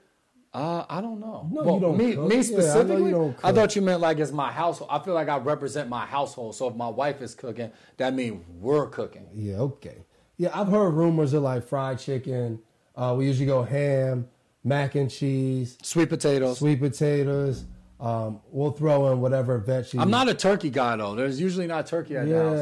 Uh, 0.53 0.86
I 0.88 1.01
don't 1.01 1.19
know. 1.19 1.48
No, 1.51 1.74
you 1.75 1.79
don't 1.79 1.98
Me, 1.98 2.13
cook. 2.13 2.27
me 2.29 2.36
Yeah, 2.36 2.39
I 2.39 2.43
specifically. 2.43 3.33
I, 3.43 3.51
thought 3.51 3.75
you 3.75 3.81
meant 3.81 4.01
like 4.01 4.19
it's 4.19 4.31
my 4.31 4.51
household. 4.51 4.91
I 4.93 5.00
feel 5.00 5.15
like 5.15 5.27
I 5.27 5.38
represent 5.38 5.89
my 5.89 6.05
household. 6.05 6.55
So 6.55 6.67
if 6.67 6.75
my 6.75 6.88
wife 6.89 7.22
is 7.24 7.33
cooking, 7.33 7.72
that 7.98 8.13
means 8.13 8.43
we're 8.60 8.88
cooking. 8.88 9.27
Yeah, 9.33 9.55
okay. 9.62 10.05
Yeah, 10.38 10.50
I've 10.53 10.67
heard 10.67 10.91
rumors 10.91 11.33
of 11.33 11.41
like 11.43 11.63
fried 11.65 11.98
chicken. 12.00 12.60
Uh, 12.95 13.15
we 13.17 13.25
usually 13.25 13.48
go 13.48 13.63
ham, 13.63 14.27
mac 14.63 14.93
and 14.93 15.10
cheese, 15.10 15.77
Sweet 15.81 16.10
potatoes. 16.10 16.60
sweet 16.60 16.79
potatoes. 16.79 17.65
Um, 18.00 18.41
we'll 18.51 18.72
throw 18.72 19.12
in 19.12 19.22
whatever 19.22 19.60
veggies. 19.60 20.00
I'm 20.00 20.12
not 20.12 20.29
a 20.29 20.33
turkey 20.36 20.69
guy 20.69 20.95
though. 20.98 21.15
There's 21.15 21.39
usually 21.39 21.67
not 21.67 21.88
turkey 21.88 22.17
at 22.17 22.27
the 22.27 22.36
house. 22.38 22.57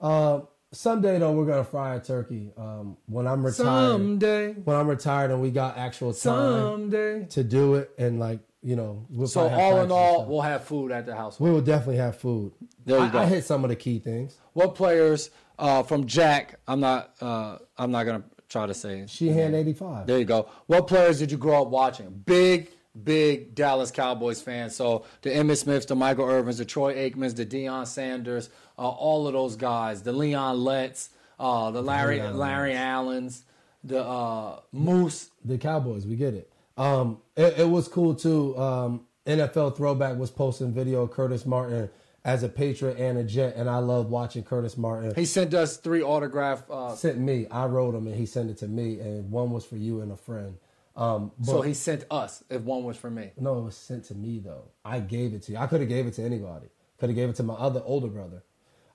Yeah. 0.00 0.06
Uh, 0.08 0.40
someday 0.76 1.18
though, 1.18 1.32
we're 1.32 1.46
gonna 1.46 1.64
fry 1.64 1.94
a 1.96 2.00
turkey. 2.00 2.52
Um, 2.56 2.96
when 3.06 3.26
I'm 3.26 3.44
retired. 3.44 3.92
Someday, 3.92 4.52
When 4.52 4.76
I'm 4.76 4.88
retired 4.88 5.30
and 5.30 5.40
we 5.42 5.50
got 5.50 5.76
actual 5.76 6.12
time 6.12 6.20
someday. 6.62 7.26
to 7.30 7.44
do 7.44 7.74
it, 7.76 7.90
and 7.98 8.18
like 8.20 8.40
you 8.62 8.74
know, 8.76 9.06
we'll 9.10 9.28
So 9.28 9.48
have 9.48 9.58
all 9.58 9.80
in 9.82 9.92
all, 9.92 10.24
we'll 10.26 10.40
have 10.42 10.64
food 10.64 10.90
at 10.90 11.06
the 11.06 11.14
house. 11.14 11.38
we 11.38 11.50
will 11.50 11.60
definitely 11.60 11.98
have 11.98 12.16
food. 12.16 12.52
There 12.84 12.98
you 12.98 13.04
I, 13.04 13.08
go. 13.08 13.18
I 13.20 13.26
hit 13.26 13.44
some 13.44 13.62
of 13.64 13.70
the 13.70 13.76
key 13.76 13.98
things. 14.00 14.36
What 14.54 14.74
players 14.74 15.30
uh, 15.58 15.82
from 15.84 16.06
Jack? 16.06 16.58
I'm 16.66 16.80
not. 16.80 17.14
Uh, 17.20 17.58
I'm 17.76 17.90
not 17.92 18.04
gonna 18.04 18.24
try 18.48 18.66
to 18.66 18.74
say. 18.74 19.00
it. 19.00 19.10
Sheehan 19.10 19.54
eighty 19.54 19.72
five. 19.72 20.06
There 20.06 20.18
you 20.18 20.24
go. 20.24 20.48
What 20.66 20.86
players 20.88 21.18
did 21.18 21.30
you 21.30 21.38
grow 21.38 21.62
up 21.62 21.68
watching? 21.68 22.10
Big, 22.26 22.70
big 23.04 23.54
Dallas 23.54 23.90
Cowboys 23.92 24.40
fan. 24.42 24.70
So 24.70 25.04
the 25.22 25.30
Emmitt 25.30 25.58
Smiths, 25.58 25.86
the 25.86 25.94
Michael 25.94 26.24
Irvins, 26.26 26.58
the 26.58 26.64
Troy 26.64 26.94
Aikmans, 26.94 27.36
the 27.36 27.46
Deion 27.46 27.86
Sanders, 27.86 28.50
uh, 28.78 28.88
all 28.88 29.26
of 29.26 29.32
those 29.32 29.56
guys, 29.56 30.02
the 30.02 30.12
Leon 30.12 30.62
Letts, 30.62 31.10
uh, 31.38 31.70
the 31.70 31.82
Larry 31.82 32.20
Leon 32.20 32.36
Larry 32.36 32.74
Allens, 32.74 33.44
the 33.84 34.02
uh, 34.04 34.60
Moose. 34.72 35.30
the 35.44 35.58
Cowboys. 35.58 36.06
We 36.06 36.16
get 36.16 36.34
it. 36.34 36.50
Um, 36.76 37.18
it, 37.36 37.60
it 37.60 37.68
was 37.68 37.88
cool 37.88 38.14
too. 38.14 38.56
Um, 38.58 39.06
NFL 39.26 39.76
Throwback 39.76 40.16
was 40.16 40.30
posting 40.30 40.72
video 40.72 41.02
of 41.02 41.10
Curtis 41.10 41.46
Martin 41.46 41.90
as 42.24 42.42
a 42.42 42.48
Patriot 42.48 42.98
and 42.98 43.18
a 43.18 43.24
Jet, 43.24 43.54
and 43.56 43.70
I 43.70 43.78
love 43.78 44.10
watching 44.10 44.42
Curtis 44.42 44.76
Martin. 44.76 45.14
He 45.14 45.24
sent 45.24 45.54
us 45.54 45.76
three 45.76 46.02
autograph. 46.02 46.64
Uh, 46.70 46.94
sent 46.94 47.18
me. 47.18 47.46
I 47.50 47.66
wrote 47.66 47.92
them, 47.92 48.06
and 48.06 48.16
he 48.16 48.26
sent 48.26 48.50
it 48.50 48.58
to 48.58 48.68
me, 48.68 49.00
and 49.00 49.30
one 49.30 49.50
was 49.50 49.64
for 49.64 49.76
you 49.76 50.00
and 50.00 50.10
a 50.12 50.16
friend. 50.16 50.56
Um, 50.96 51.32
but 51.38 51.46
so 51.46 51.62
he 51.62 51.74
sent 51.74 52.04
us. 52.10 52.42
If 52.48 52.62
one 52.62 52.82
was 52.84 52.96
for 52.96 53.10
me. 53.10 53.30
no, 53.38 53.58
it 53.58 53.62
was 53.62 53.76
sent 53.76 54.04
to 54.06 54.14
me 54.14 54.38
though. 54.38 54.70
I 54.84 55.00
gave 55.00 55.34
it 55.34 55.42
to 55.44 55.52
you. 55.52 55.58
I 55.58 55.66
could 55.66 55.80
have 55.80 55.88
gave 55.88 56.06
it 56.06 56.14
to 56.14 56.22
anybody. 56.22 56.66
Could 56.98 57.10
have 57.10 57.16
gave 57.16 57.28
it 57.28 57.36
to 57.36 57.42
my 57.42 57.54
other 57.54 57.82
older 57.84 58.08
brother. 58.08 58.42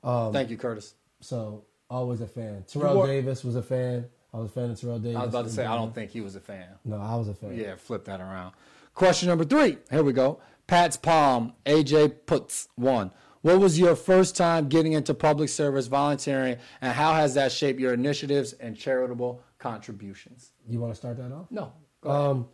Thank 0.03 0.49
you, 0.49 0.57
Curtis. 0.57 0.95
So 1.19 1.65
always 1.89 2.21
a 2.21 2.27
fan. 2.27 2.63
Terrell 2.67 2.97
were- 2.99 3.07
Davis 3.07 3.43
was 3.43 3.55
a 3.55 3.61
fan. 3.63 4.05
I 4.33 4.37
was 4.37 4.49
a 4.49 4.53
fan 4.53 4.69
of 4.71 4.79
Terrell 4.79 4.99
Davis. 4.99 5.17
I 5.17 5.21
was 5.21 5.29
about 5.29 5.45
to 5.45 5.51
say 5.51 5.65
I 5.65 5.75
don't 5.75 5.93
think 5.93 6.11
he 6.11 6.21
was 6.21 6.35
a 6.35 6.39
fan. 6.39 6.67
No, 6.85 6.97
I 6.97 7.15
was 7.15 7.27
a 7.27 7.33
fan. 7.33 7.53
Yeah, 7.57 7.75
flip 7.75 8.05
that 8.05 8.21
around. 8.21 8.53
Question 8.93 9.27
number 9.29 9.43
three. 9.43 9.77
Here 9.89 10.03
we 10.03 10.13
go. 10.13 10.39
Pat's 10.67 10.95
Palm, 10.95 11.53
AJ 11.65 12.25
Puts 12.25 12.69
one. 12.75 13.11
What 13.41 13.59
was 13.59 13.77
your 13.79 13.95
first 13.95 14.37
time 14.37 14.69
getting 14.69 14.93
into 14.93 15.13
public 15.13 15.49
service 15.49 15.87
volunteering, 15.87 16.57
and 16.79 16.93
how 16.93 17.13
has 17.13 17.33
that 17.33 17.51
shaped 17.51 17.79
your 17.79 17.93
initiatives 17.93 18.53
and 18.53 18.77
charitable 18.77 19.41
contributions? 19.57 20.51
You 20.67 20.79
want 20.79 20.93
to 20.93 20.97
start 20.97 21.17
that 21.17 21.31
off? 21.31 21.47
No. 21.49 21.73
Um, 22.03 22.47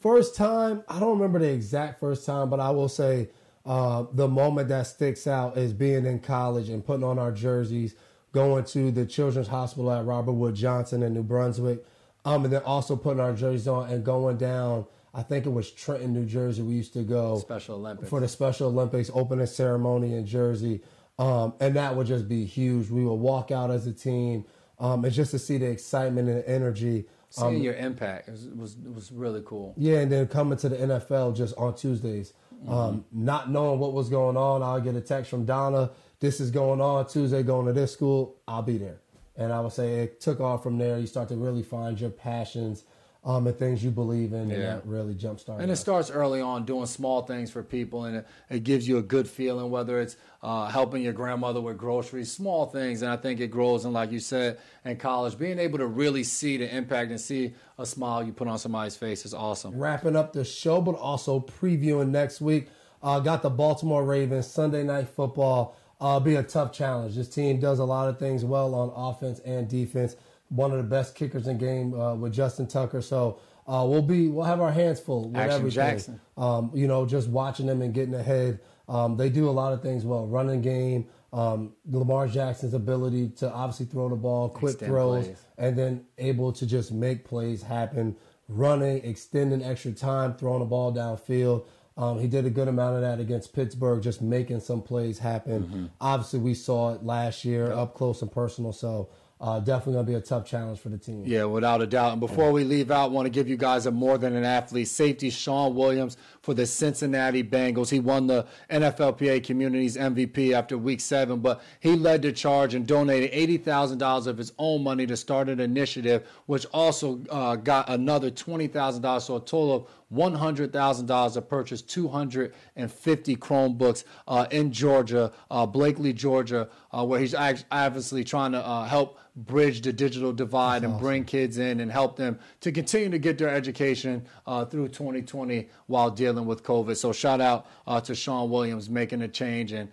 first 0.00 0.36
time, 0.36 0.82
I 0.88 0.98
don't 1.00 1.18
remember 1.18 1.40
the 1.40 1.52
exact 1.52 1.98
first 2.00 2.24
time, 2.24 2.48
but 2.50 2.60
I 2.60 2.70
will 2.70 2.88
say 2.88 3.28
uh, 3.64 4.06
the 4.12 4.28
moment 4.28 4.68
that 4.68 4.86
sticks 4.86 5.26
out 5.26 5.56
is 5.56 5.72
being 5.72 6.04
in 6.04 6.18
college 6.18 6.68
and 6.68 6.84
putting 6.84 7.04
on 7.04 7.18
our 7.18 7.30
jerseys, 7.30 7.94
going 8.32 8.64
to 8.64 8.90
the 8.90 9.06
Children's 9.06 9.48
Hospital 9.48 9.92
at 9.92 10.04
Robert 10.04 10.32
Wood 10.32 10.54
Johnson 10.54 11.02
in 11.02 11.14
New 11.14 11.22
Brunswick, 11.22 11.84
um, 12.24 12.44
and 12.44 12.52
then 12.52 12.62
also 12.62 12.96
putting 12.96 13.20
our 13.20 13.32
jerseys 13.32 13.68
on 13.68 13.88
and 13.88 14.04
going 14.04 14.36
down. 14.36 14.86
I 15.14 15.22
think 15.22 15.46
it 15.46 15.50
was 15.50 15.70
Trenton, 15.70 16.14
New 16.14 16.24
Jersey. 16.24 16.62
We 16.62 16.74
used 16.74 16.94
to 16.94 17.02
go 17.02 17.38
Special 17.38 17.76
Olympics. 17.76 18.08
for 18.08 18.20
the 18.20 18.28
Special 18.28 18.68
Olympics 18.68 19.10
opening 19.12 19.46
ceremony 19.46 20.14
in 20.14 20.26
Jersey, 20.26 20.80
um, 21.18 21.54
and 21.60 21.76
that 21.76 21.94
would 21.94 22.06
just 22.06 22.28
be 22.28 22.44
huge. 22.44 22.88
We 22.90 23.04
would 23.04 23.14
walk 23.14 23.50
out 23.50 23.70
as 23.70 23.86
a 23.86 23.92
team, 23.92 24.44
um, 24.80 25.04
and 25.04 25.12
just 25.12 25.30
to 25.32 25.38
see 25.38 25.58
the 25.58 25.66
excitement 25.66 26.28
and 26.28 26.38
the 26.38 26.48
energy. 26.48 27.06
Seeing 27.28 27.62
your 27.62 27.74
impact 27.74 28.28
was, 28.28 28.46
was 28.48 28.76
was 28.76 29.12
really 29.12 29.42
cool. 29.44 29.74
Yeah, 29.76 29.98
and 29.98 30.10
then 30.10 30.26
coming 30.26 30.58
to 30.58 30.68
the 30.68 30.76
NFL 30.76 31.36
just 31.36 31.54
on 31.56 31.74
Tuesdays, 31.74 32.32
um, 32.68 33.04
not 33.12 33.50
knowing 33.50 33.78
what 33.78 33.92
was 33.92 34.08
going 34.08 34.36
on, 34.36 34.62
I'll 34.62 34.80
get 34.80 34.94
a 34.94 35.00
text 35.00 35.30
from 35.30 35.44
Donna. 35.44 35.90
This 36.20 36.40
is 36.40 36.50
going 36.50 36.80
on 36.80 37.06
Tuesday. 37.08 37.42
Going 37.42 37.66
to 37.66 37.72
this 37.72 37.92
school. 37.92 38.36
I'll 38.46 38.62
be 38.62 38.78
there, 38.78 39.00
and 39.36 39.52
I 39.52 39.60
would 39.60 39.72
say 39.72 40.00
it 40.00 40.20
took 40.20 40.40
off 40.40 40.62
from 40.62 40.78
there. 40.78 40.98
You 40.98 41.06
start 41.06 41.28
to 41.30 41.36
really 41.36 41.62
find 41.62 42.00
your 42.00 42.10
passions 42.10 42.84
um, 43.24 43.46
and 43.46 43.56
things 43.56 43.84
you 43.84 43.90
believe 43.90 44.32
in, 44.32 44.50
and 44.50 44.62
that 44.62 44.84
really 44.84 45.14
jump 45.14 45.38
started. 45.38 45.62
And 45.62 45.70
it 45.70 45.76
starts 45.76 46.10
early 46.10 46.40
on 46.40 46.64
doing 46.64 46.86
small 46.86 47.22
things 47.22 47.52
for 47.52 47.62
people, 47.62 48.04
and 48.04 48.16
it, 48.16 48.26
it 48.50 48.64
gives 48.64 48.88
you 48.88 48.98
a 48.98 49.02
good 49.02 49.28
feeling, 49.28 49.70
whether 49.70 50.00
it's 50.00 50.16
uh, 50.42 50.66
helping 50.68 51.02
your 51.02 51.12
grandmother 51.12 51.60
with 51.60 51.78
groceries, 51.78 52.32
small 52.32 52.66
things. 52.66 53.02
And 53.02 53.12
I 53.12 53.16
think 53.16 53.38
it 53.38 53.48
grows, 53.48 53.84
and 53.84 53.94
like 53.94 54.10
you 54.10 54.18
said, 54.18 54.58
in 54.84 54.96
college, 54.96 55.38
being 55.38 55.60
able 55.60 55.78
to 55.78 55.86
really 55.86 56.24
see 56.24 56.56
the 56.56 56.74
impact 56.74 57.10
and 57.10 57.20
see 57.20 57.54
a 57.78 57.86
smile 57.86 58.24
you 58.24 58.32
put 58.32 58.48
on 58.48 58.58
somebody's 58.58 58.96
face 58.96 59.24
is 59.24 59.34
awesome. 59.34 59.78
wrapping 59.78 60.16
up 60.16 60.32
the 60.32 60.44
show, 60.44 60.80
but 60.80 60.96
also 60.96 61.38
previewing 61.38 62.08
next 62.08 62.40
week. 62.40 62.68
Uh, 63.04 63.20
got 63.20 63.42
the 63.42 63.50
Baltimore 63.50 64.04
Ravens 64.04 64.46
Sunday 64.46 64.82
night 64.82 65.08
football. 65.08 65.76
Uh, 66.00 66.18
be 66.18 66.34
a 66.34 66.42
tough 66.42 66.72
challenge. 66.72 67.14
This 67.14 67.28
team 67.28 67.60
does 67.60 67.78
a 67.78 67.84
lot 67.84 68.08
of 68.08 68.18
things 68.18 68.44
well 68.44 68.74
on 68.74 68.92
offense 68.96 69.38
and 69.40 69.68
defense. 69.68 70.16
One 70.52 70.70
of 70.70 70.76
the 70.76 70.84
best 70.84 71.14
kickers 71.14 71.46
in 71.46 71.58
game 71.58 71.98
uh, 71.98 72.14
with 72.14 72.32
Justin 72.32 72.66
Tucker. 72.66 73.00
So 73.00 73.38
uh, 73.66 73.86
we'll 73.88 74.02
be 74.02 74.28
we'll 74.28 74.44
have 74.44 74.60
our 74.60 74.72
hands 74.72 75.00
full 75.00 75.28
with 75.30 75.36
Action 75.36 75.58
everything. 75.58 75.74
Jackson. 75.74 76.20
Um, 76.36 76.70
you 76.74 76.86
know, 76.86 77.06
just 77.06 77.28
watching 77.28 77.66
them 77.66 77.80
and 77.82 77.94
getting 77.94 78.14
ahead. 78.14 78.60
Um, 78.88 79.16
they 79.16 79.28
do 79.30 79.48
a 79.48 79.50
lot 79.50 79.72
of 79.72 79.80
things 79.80 80.04
well. 80.04 80.26
Running 80.26 80.60
game. 80.60 81.06
Um, 81.32 81.72
Lamar 81.90 82.28
Jackson's 82.28 82.74
ability 82.74 83.30
to 83.36 83.50
obviously 83.50 83.86
throw 83.86 84.08
the 84.10 84.16
ball, 84.16 84.50
quick 84.50 84.72
Extend 84.74 84.90
throws, 84.92 85.24
plays. 85.26 85.38
and 85.56 85.78
then 85.78 86.04
able 86.18 86.52
to 86.52 86.66
just 86.66 86.92
make 86.92 87.24
plays 87.24 87.62
happen, 87.62 88.16
running, 88.48 89.02
extending 89.02 89.62
extra 89.62 89.92
time, 89.92 90.34
throwing 90.34 90.58
the 90.60 90.66
ball 90.66 90.92
downfield. 90.92 91.64
Um, 91.96 92.18
he 92.18 92.26
did 92.26 92.44
a 92.44 92.50
good 92.50 92.68
amount 92.68 92.96
of 92.96 93.02
that 93.02 93.20
against 93.20 93.54
Pittsburgh, 93.54 94.02
just 94.02 94.20
making 94.20 94.60
some 94.60 94.82
plays 94.82 95.18
happen. 95.18 95.62
Mm-hmm. 95.62 95.86
Obviously, 96.00 96.40
we 96.40 96.52
saw 96.54 96.94
it 96.94 97.02
last 97.02 97.44
year 97.44 97.72
up 97.72 97.94
close 97.94 98.20
and 98.20 98.30
personal. 98.32 98.72
So 98.72 99.08
uh, 99.42 99.58
definitely 99.58 99.94
going 99.94 100.06
to 100.06 100.12
be 100.12 100.16
a 100.16 100.20
tough 100.20 100.46
challenge 100.46 100.78
for 100.78 100.88
the 100.88 100.96
team. 100.96 101.24
Yeah, 101.26 101.44
without 101.44 101.82
a 101.82 101.86
doubt. 101.86 102.12
And 102.12 102.20
before 102.20 102.52
we 102.52 102.62
leave 102.62 102.92
out, 102.92 103.10
want 103.10 103.26
to 103.26 103.30
give 103.30 103.48
you 103.48 103.56
guys 103.56 103.86
a 103.86 103.90
more 103.90 104.16
than 104.16 104.36
an 104.36 104.44
athlete 104.44 104.86
safety. 104.86 105.30
Shawn 105.30 105.74
Williams 105.74 106.16
for 106.42 106.54
the 106.54 106.64
Cincinnati 106.64 107.42
Bengals. 107.42 107.90
He 107.90 107.98
won 107.98 108.28
the 108.28 108.46
NFLPA 108.70 109.42
Communities 109.42 109.96
MVP 109.96 110.52
after 110.52 110.78
Week 110.78 111.00
Seven, 111.00 111.40
but 111.40 111.60
he 111.80 111.96
led 111.96 112.22
the 112.22 112.30
charge 112.30 112.74
and 112.74 112.86
donated 112.86 113.30
eighty 113.32 113.58
thousand 113.58 113.98
dollars 113.98 114.28
of 114.28 114.38
his 114.38 114.52
own 114.58 114.84
money 114.84 115.06
to 115.08 115.16
start 115.16 115.48
an 115.48 115.58
initiative, 115.58 116.24
which 116.46 116.64
also 116.66 117.20
uh, 117.28 117.56
got 117.56 117.88
another 117.88 118.30
twenty 118.30 118.68
thousand 118.68 119.02
dollars, 119.02 119.24
so 119.24 119.36
a 119.36 119.40
total 119.40 119.74
of 119.74 119.86
$100,000 120.12 121.32
to 121.32 121.42
purchase 121.42 121.82
250 121.82 123.36
Chromebooks 123.36 124.04
uh, 124.28 124.46
in 124.50 124.70
Georgia, 124.70 125.32
uh, 125.50 125.64
Blakely, 125.64 126.12
Georgia, 126.12 126.68
uh, 126.92 127.04
where 127.04 127.20
he's 127.20 127.34
obviously 127.34 128.24
trying 128.24 128.52
to 128.52 128.64
uh, 128.64 128.84
help 128.84 129.18
bridge 129.34 129.80
the 129.80 129.92
digital 129.92 130.32
divide 130.32 130.82
That's 130.82 130.84
and 130.84 130.94
awesome. 130.94 131.06
bring 131.06 131.24
kids 131.24 131.58
in 131.58 131.80
and 131.80 131.90
help 131.90 132.16
them 132.16 132.38
to 132.60 132.70
continue 132.70 133.08
to 133.10 133.18
get 133.18 133.38
their 133.38 133.48
education 133.48 134.26
uh, 134.46 134.64
through 134.64 134.88
2020 134.88 135.68
while 135.86 136.10
dealing 136.10 136.44
with 136.44 136.62
COVID. 136.62 136.96
So 136.96 137.12
shout 137.12 137.40
out 137.40 137.66
uh, 137.86 138.00
to 138.02 138.14
Shawn 138.14 138.50
Williams 138.50 138.90
making 138.90 139.22
a 139.22 139.28
change 139.28 139.72
and 139.72 139.88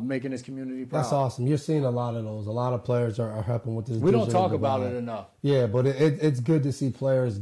making 0.00 0.30
his 0.30 0.42
community 0.42 0.84
proud. 0.84 1.00
That's 1.00 1.12
awesome. 1.12 1.46
You're 1.46 1.58
seeing 1.58 1.84
a 1.84 1.90
lot 1.90 2.14
of 2.14 2.24
those. 2.24 2.46
A 2.46 2.52
lot 2.52 2.72
of 2.72 2.84
players 2.84 3.18
are, 3.18 3.30
are 3.30 3.42
helping 3.42 3.74
with 3.74 3.86
this. 3.86 3.98
We 3.98 4.12
don't 4.12 4.30
talk 4.30 4.52
divide. 4.52 4.76
about 4.76 4.92
it 4.92 4.96
enough. 4.96 5.26
Yeah, 5.42 5.66
but 5.66 5.86
it, 5.86 6.00
it, 6.00 6.18
it's 6.22 6.40
good 6.40 6.62
to 6.62 6.72
see 6.72 6.90
players 6.90 7.40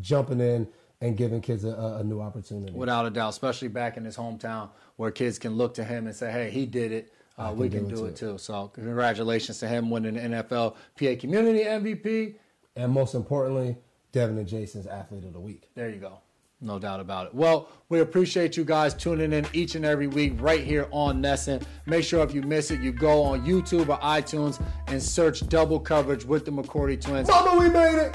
jumping 0.00 0.40
in 0.40 0.66
and 1.02 1.16
giving 1.16 1.40
kids 1.40 1.64
a, 1.64 1.98
a, 2.00 2.04
new 2.04 2.20
opportunity. 2.20 2.72
Without 2.72 3.04
a 3.04 3.10
doubt, 3.10 3.30
especially 3.30 3.68
back 3.68 3.96
in 3.96 4.04
his 4.04 4.16
hometown 4.16 4.70
where 4.96 5.10
kids 5.10 5.38
can 5.38 5.56
look 5.56 5.74
to 5.74 5.84
him 5.84 6.06
and 6.06 6.14
say, 6.14 6.30
hey, 6.30 6.48
he 6.48 6.64
did 6.64 6.92
it. 6.92 7.12
Uh, 7.38 7.52
we 7.56 7.68
can 7.68 7.88
do, 7.88 7.96
do 7.96 8.04
it, 8.06 8.16
too. 8.16 8.38
So 8.38 8.68
congratulations 8.68 9.58
to 9.60 9.68
him 9.68 9.90
winning 9.90 10.14
the 10.14 10.20
NFL 10.20 10.74
PA 10.98 11.20
Community 11.20 11.64
MVP. 11.64 12.34
And 12.76 12.92
most 12.92 13.14
importantly, 13.14 13.76
Devin 14.12 14.38
and 14.38 14.46
Jason's 14.46 14.86
Athlete 14.86 15.24
of 15.24 15.32
the 15.32 15.40
Week. 15.40 15.70
There 15.74 15.88
you 15.88 15.96
go. 15.96 16.18
No 16.60 16.78
doubt 16.78 17.00
about 17.00 17.26
it. 17.26 17.34
Well, 17.34 17.68
we 17.88 18.00
appreciate 18.00 18.56
you 18.56 18.64
guys 18.64 18.94
tuning 18.94 19.32
in 19.32 19.46
each 19.52 19.74
and 19.74 19.84
every 19.84 20.06
week 20.06 20.34
right 20.36 20.62
here 20.62 20.86
on 20.92 21.20
NESN. 21.20 21.64
Make 21.86 22.04
sure 22.04 22.22
if 22.22 22.32
you 22.32 22.42
miss 22.42 22.70
it, 22.70 22.80
you 22.80 22.92
go 22.92 23.22
on 23.22 23.44
YouTube 23.44 23.88
or 23.88 23.98
iTunes 23.98 24.62
and 24.86 25.02
search 25.02 25.46
double 25.48 25.80
coverage 25.80 26.24
with 26.24 26.44
the 26.44 26.52
McCourty 26.52 27.00
twins. 27.00 27.26
Mama, 27.26 27.58
we 27.58 27.68
made 27.68 27.98
it! 27.98 28.14